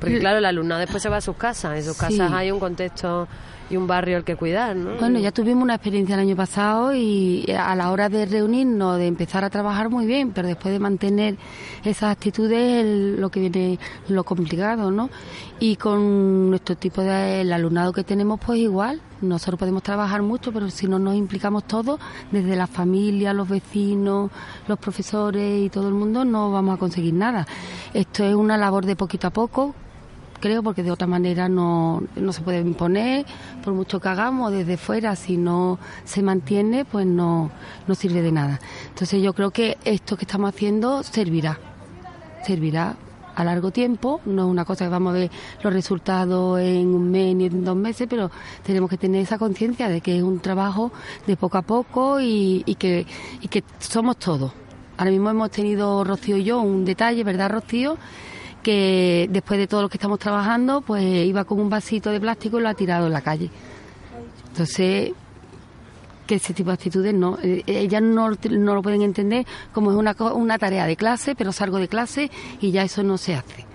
Porque 0.00 0.18
claro, 0.20 0.40
la 0.40 0.50
alumna 0.50 0.78
después 0.78 1.02
se 1.02 1.08
va 1.08 1.16
a 1.16 1.20
sus 1.20 1.36
casas, 1.36 1.76
en 1.76 1.84
sus 1.84 1.96
Sí. 1.96 2.00
casas 2.00 2.32
hay 2.32 2.50
un 2.50 2.60
contexto 2.60 3.26
y 3.70 3.76
un 3.76 3.86
barrio 3.86 4.18
al 4.18 4.24
que 4.24 4.36
cuidar, 4.36 4.76
¿no? 4.76 4.96
Bueno, 4.98 5.18
ya 5.18 5.32
tuvimos 5.32 5.62
una 5.62 5.74
experiencia 5.74 6.14
el 6.14 6.20
año 6.20 6.36
pasado 6.36 6.94
y 6.94 7.46
a 7.58 7.74
la 7.74 7.90
hora 7.90 8.08
de 8.08 8.26
reunirnos, 8.26 8.98
de 8.98 9.06
empezar 9.06 9.44
a 9.44 9.50
trabajar 9.50 9.88
muy 9.88 10.06
bien, 10.06 10.32
pero 10.32 10.48
después 10.48 10.72
de 10.72 10.78
mantener 10.78 11.36
esas 11.84 12.12
actitudes 12.12 12.84
es 12.84 13.18
lo 13.18 13.30
que 13.30 13.40
viene 13.40 13.78
lo 14.08 14.24
complicado, 14.24 14.90
¿no? 14.90 15.10
Y 15.60 15.76
con 15.76 16.50
nuestro 16.50 16.76
tipo 16.76 17.00
de 17.00 17.40
el 17.40 17.52
alumnado 17.52 17.92
que 17.92 18.04
tenemos, 18.04 18.40
pues 18.44 18.58
igual, 18.58 19.00
nosotros 19.20 19.58
podemos 19.58 19.82
trabajar 19.82 20.22
mucho, 20.22 20.52
pero 20.52 20.68
si 20.68 20.86
no 20.86 20.98
nos 20.98 21.14
implicamos 21.14 21.64
todos, 21.64 21.98
desde 22.30 22.56
la 22.56 22.66
familia, 22.66 23.32
los 23.32 23.48
vecinos, 23.48 24.30
los 24.68 24.78
profesores 24.78 25.64
y 25.64 25.70
todo 25.70 25.88
el 25.88 25.94
mundo, 25.94 26.24
no 26.24 26.50
vamos 26.50 26.74
a 26.76 26.78
conseguir 26.78 27.14
nada. 27.14 27.46
Esto 27.92 28.24
es 28.24 28.34
una 28.34 28.56
labor 28.56 28.84
de 28.84 28.96
poquito 28.96 29.28
a 29.28 29.30
poco, 29.30 29.74
creo, 30.44 30.62
porque 30.62 30.82
de 30.82 30.90
otra 30.90 31.06
manera 31.06 31.48
no, 31.48 32.02
no 32.16 32.32
se 32.34 32.42
puede 32.42 32.60
imponer, 32.60 33.24
por 33.64 33.72
mucho 33.72 33.98
que 33.98 34.08
hagamos 34.10 34.52
desde 34.52 34.76
fuera, 34.76 35.16
si 35.16 35.38
no 35.38 35.78
se 36.04 36.20
mantiene, 36.22 36.84
pues 36.84 37.06
no, 37.06 37.50
no 37.86 37.94
sirve 37.94 38.20
de 38.20 38.30
nada. 38.30 38.60
Entonces 38.90 39.22
yo 39.22 39.32
creo 39.32 39.50
que 39.52 39.78
esto 39.86 40.18
que 40.18 40.26
estamos 40.26 40.50
haciendo 40.50 41.02
servirá, 41.02 41.58
servirá 42.46 42.94
a 43.34 43.42
largo 43.42 43.70
tiempo, 43.70 44.20
no 44.26 44.44
es 44.44 44.50
una 44.50 44.66
cosa 44.66 44.84
que 44.84 44.90
vamos 44.90 45.14
a 45.14 45.18
ver 45.20 45.30
los 45.62 45.72
resultados 45.72 46.60
en 46.60 46.88
un 46.88 47.10
mes 47.10 47.34
ni 47.34 47.46
en 47.46 47.64
dos 47.64 47.74
meses, 47.74 48.06
pero 48.06 48.30
tenemos 48.62 48.90
que 48.90 48.98
tener 48.98 49.22
esa 49.22 49.38
conciencia 49.38 49.88
de 49.88 50.02
que 50.02 50.18
es 50.18 50.22
un 50.22 50.40
trabajo 50.40 50.92
de 51.26 51.38
poco 51.38 51.56
a 51.56 51.62
poco 51.62 52.20
y, 52.20 52.62
y 52.66 52.74
que, 52.74 53.06
y 53.40 53.48
que 53.48 53.64
somos 53.78 54.18
todos. 54.18 54.52
Ahora 54.98 55.10
mismo 55.10 55.30
hemos 55.30 55.50
tenido, 55.50 56.04
Rocío 56.04 56.36
y 56.36 56.44
yo, 56.44 56.60
un 56.60 56.84
detalle, 56.84 57.24
¿verdad, 57.24 57.50
Rocío? 57.50 57.96
Que 58.64 59.28
después 59.30 59.60
de 59.60 59.68
todo 59.68 59.82
lo 59.82 59.88
que 59.88 59.98
estamos 59.98 60.18
trabajando, 60.18 60.80
pues 60.80 61.04
iba 61.04 61.44
con 61.44 61.60
un 61.60 61.70
vasito 61.70 62.10
de 62.10 62.18
plástico 62.18 62.58
y 62.58 62.62
lo 62.62 62.68
ha 62.68 62.74
tirado 62.74 63.06
en 63.06 63.12
la 63.12 63.20
calle. 63.20 63.50
Entonces, 64.48 65.12
que 66.26 66.36
ese 66.36 66.54
tipo 66.54 66.70
de 66.70 66.74
actitudes 66.74 67.14
no, 67.14 67.38
eh, 67.42 67.62
ellas 67.66 68.02
no, 68.02 68.30
no 68.30 68.74
lo 68.74 68.82
pueden 68.82 69.02
entender 69.02 69.46
como 69.72 69.92
es 69.92 69.96
una, 69.96 70.16
una 70.32 70.58
tarea 70.58 70.86
de 70.86 70.96
clase, 70.96 71.34
pero 71.36 71.52
salgo 71.52 71.78
de 71.78 71.86
clase 71.88 72.30
y 72.60 72.70
ya 72.70 72.82
eso 72.82 73.02
no 73.02 73.18
se 73.18 73.34
hace, 73.34 73.66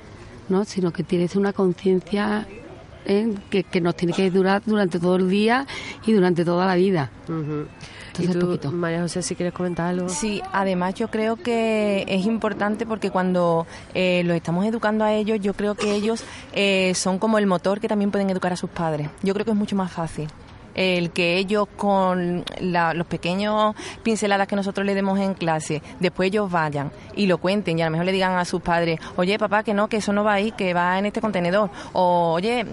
¿no? 0.49 0.65
Sino 0.65 0.91
que 0.91 1.03
tiene 1.03 1.25
que 1.25 1.29
ser 1.29 1.39
una 1.39 1.53
conciencia 1.53 2.47
¿eh? 3.05 3.35
que, 3.51 3.63
que 3.63 3.81
nos 3.81 3.95
tiene 3.95 4.13
que 4.13 4.31
durar 4.31 4.63
durante 4.65 4.99
todo 4.99 5.17
el 5.17 5.29
día 5.29 5.67
y 6.05 6.13
durante 6.13 6.43
toda 6.43 6.65
la 6.65 6.75
vida. 6.75 7.11
¿Y 8.19 8.25
Entonces, 8.25 8.61
tú, 8.61 8.71
María 8.71 9.01
José, 9.01 9.21
si 9.21 9.35
quieres 9.35 9.53
comentar 9.53 9.87
algo? 9.87 10.09
Sí, 10.09 10.41
además 10.51 10.93
yo 10.95 11.09
creo 11.09 11.35
que 11.35 12.05
es 12.07 12.25
importante 12.25 12.85
porque 12.85 13.11
cuando 13.11 13.65
eh, 13.93 14.23
los 14.25 14.35
estamos 14.35 14.65
educando 14.65 15.05
a 15.05 15.13
ellos, 15.13 15.39
yo 15.41 15.53
creo 15.53 15.75
que 15.75 15.93
ellos 15.93 16.23
eh, 16.53 16.93
son 16.95 17.19
como 17.19 17.37
el 17.37 17.47
motor 17.47 17.79
que 17.79 17.87
también 17.87 18.11
pueden 18.11 18.29
educar 18.29 18.53
a 18.53 18.55
sus 18.55 18.69
padres. 18.69 19.09
Yo 19.23 19.33
creo 19.33 19.45
que 19.45 19.51
es 19.51 19.57
mucho 19.57 19.75
más 19.75 19.91
fácil 19.91 20.27
el 20.75 21.11
que 21.11 21.37
ellos 21.37 21.67
con 21.77 22.43
la- 22.59 22.93
los 22.93 23.07
pequeños 23.07 23.75
pinceladas 24.03 24.47
que 24.47 24.55
nosotros 24.55 24.85
le 24.85 24.95
demos 24.95 25.19
en 25.19 25.33
clase, 25.33 25.81
después 25.99 26.27
ellos 26.27 26.49
vayan 26.51 26.91
y 27.15 27.25
lo 27.27 27.37
cuenten 27.37 27.77
y 27.79 27.81
a 27.81 27.85
lo 27.85 27.91
mejor 27.91 28.05
le 28.05 28.11
digan 28.11 28.37
a 28.37 28.45
sus 28.45 28.61
padres, 28.61 28.99
oye 29.17 29.37
papá, 29.37 29.63
que 29.63 29.73
no, 29.73 29.87
que 29.87 29.97
eso 29.97 30.13
no 30.13 30.23
va 30.23 30.33
ahí, 30.33 30.51
que 30.51 30.73
va 30.73 30.97
en 30.99 31.05
este 31.05 31.21
contenedor, 31.21 31.69
o 31.93 32.33
oye 32.33 32.65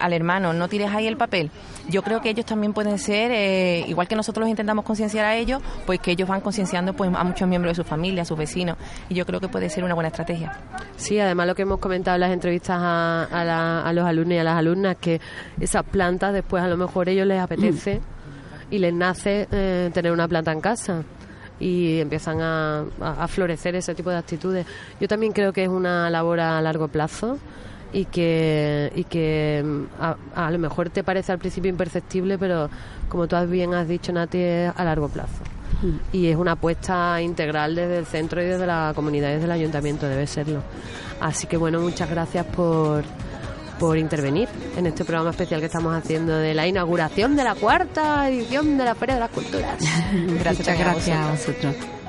al 0.00 0.12
hermano, 0.12 0.52
no 0.52 0.68
tires 0.68 0.92
ahí 0.92 1.06
el 1.06 1.16
papel. 1.16 1.50
Yo 1.88 2.02
creo 2.02 2.20
que 2.20 2.30
ellos 2.30 2.46
también 2.46 2.72
pueden 2.72 2.98
ser, 2.98 3.30
eh, 3.32 3.84
igual 3.88 4.06
que 4.06 4.14
nosotros 4.14 4.42
los 4.42 4.50
intentamos 4.50 4.84
concienciar 4.84 5.24
a 5.24 5.34
ellos, 5.36 5.60
pues 5.86 5.98
que 6.00 6.12
ellos 6.12 6.28
van 6.28 6.40
concienciando 6.40 6.92
pues 6.94 7.10
a 7.14 7.24
muchos 7.24 7.48
miembros 7.48 7.76
de 7.76 7.82
su 7.82 7.88
familia, 7.88 8.22
a 8.22 8.24
sus 8.24 8.38
vecinos, 8.38 8.76
y 9.08 9.14
yo 9.14 9.26
creo 9.26 9.40
que 9.40 9.48
puede 9.48 9.68
ser 9.70 9.82
una 9.84 9.94
buena 9.94 10.08
estrategia. 10.08 10.52
Sí, 10.96 11.18
además 11.18 11.46
lo 11.46 11.54
que 11.54 11.62
hemos 11.62 11.78
comentado 11.80 12.14
en 12.16 12.20
las 12.20 12.30
entrevistas 12.32 12.76
a, 12.80 13.24
a 13.24 13.44
la- 13.44 13.82
a 13.82 13.92
los 13.92 14.04
alumnos 14.06 14.34
y 14.34 14.38
a 14.38 14.44
las 14.44 14.56
alumnas, 14.56 14.96
que 15.00 15.20
esas 15.58 15.82
plantas 15.84 16.32
después 16.32 16.62
a 16.62 16.68
lo 16.68 16.76
mejor 16.76 17.08
ellos 17.08 17.26
les 17.30 17.40
apetece 17.40 18.00
y 18.70 18.78
les 18.78 18.92
nace 18.92 19.48
eh, 19.50 19.90
tener 19.94 20.12
una 20.12 20.28
planta 20.28 20.52
en 20.52 20.60
casa 20.60 21.02
y 21.58 21.98
empiezan 22.00 22.40
a, 22.40 22.80
a- 23.00 23.24
a 23.24 23.28
florecer 23.28 23.74
ese 23.76 23.94
tipo 23.94 24.10
de 24.10 24.16
actitudes. 24.16 24.66
Yo 25.00 25.08
también 25.08 25.32
creo 25.32 25.52
que 25.52 25.62
es 25.64 25.68
una 25.68 26.08
labor 26.10 26.40
a 26.40 26.60
largo 26.62 26.88
plazo 26.88 27.38
y 27.92 28.04
que, 28.04 28.92
y 28.94 29.04
que 29.04 29.62
mm, 29.64 29.82
a, 30.00 30.16
a 30.46 30.50
lo 30.50 30.58
mejor 30.58 30.90
te 30.90 31.02
parece 31.02 31.32
al 31.32 31.38
principio 31.38 31.68
imperceptible, 31.68 32.38
pero 32.38 32.70
como 33.08 33.26
tú 33.26 33.34
has 33.36 33.50
bien 33.50 33.74
has 33.74 33.88
dicho, 33.88 34.12
Nati, 34.12 34.38
es 34.38 34.72
a 34.76 34.84
largo 34.84 35.08
plazo. 35.08 35.42
Y 36.12 36.26
es 36.28 36.36
una 36.36 36.52
apuesta 36.52 37.20
integral 37.22 37.74
desde 37.74 37.98
el 37.98 38.04
centro 38.06 38.42
y 38.42 38.44
desde 38.44 38.66
la 38.66 38.92
comunidad 38.94 39.30
y 39.30 39.32
desde 39.32 39.46
el 39.46 39.50
ayuntamiento, 39.52 40.06
debe 40.06 40.26
serlo. 40.26 40.62
Así 41.20 41.46
que 41.46 41.56
bueno, 41.56 41.80
muchas 41.80 42.08
gracias 42.10 42.44
por, 42.46 43.02
por 43.80 43.96
intervenir 43.96 44.46
en 44.76 44.86
este 44.86 45.06
programa 45.06 45.30
especial 45.30 45.58
que 45.58 45.66
estamos 45.66 45.96
haciendo 45.96 46.36
de 46.36 46.52
la 46.52 46.66
inauguración 46.66 47.34
de 47.34 47.44
la 47.44 47.54
cuarta 47.54 48.28
edición 48.28 48.76
de 48.76 48.84
la 48.84 48.94
Feria 48.94 49.14
de 49.14 49.20
las 49.22 49.30
Culturas. 49.30 49.76
Gracias 50.38 50.68
Muchas 50.68 50.78
gracias 50.78 51.16
a 51.16 51.30
vosotros. 51.30 51.99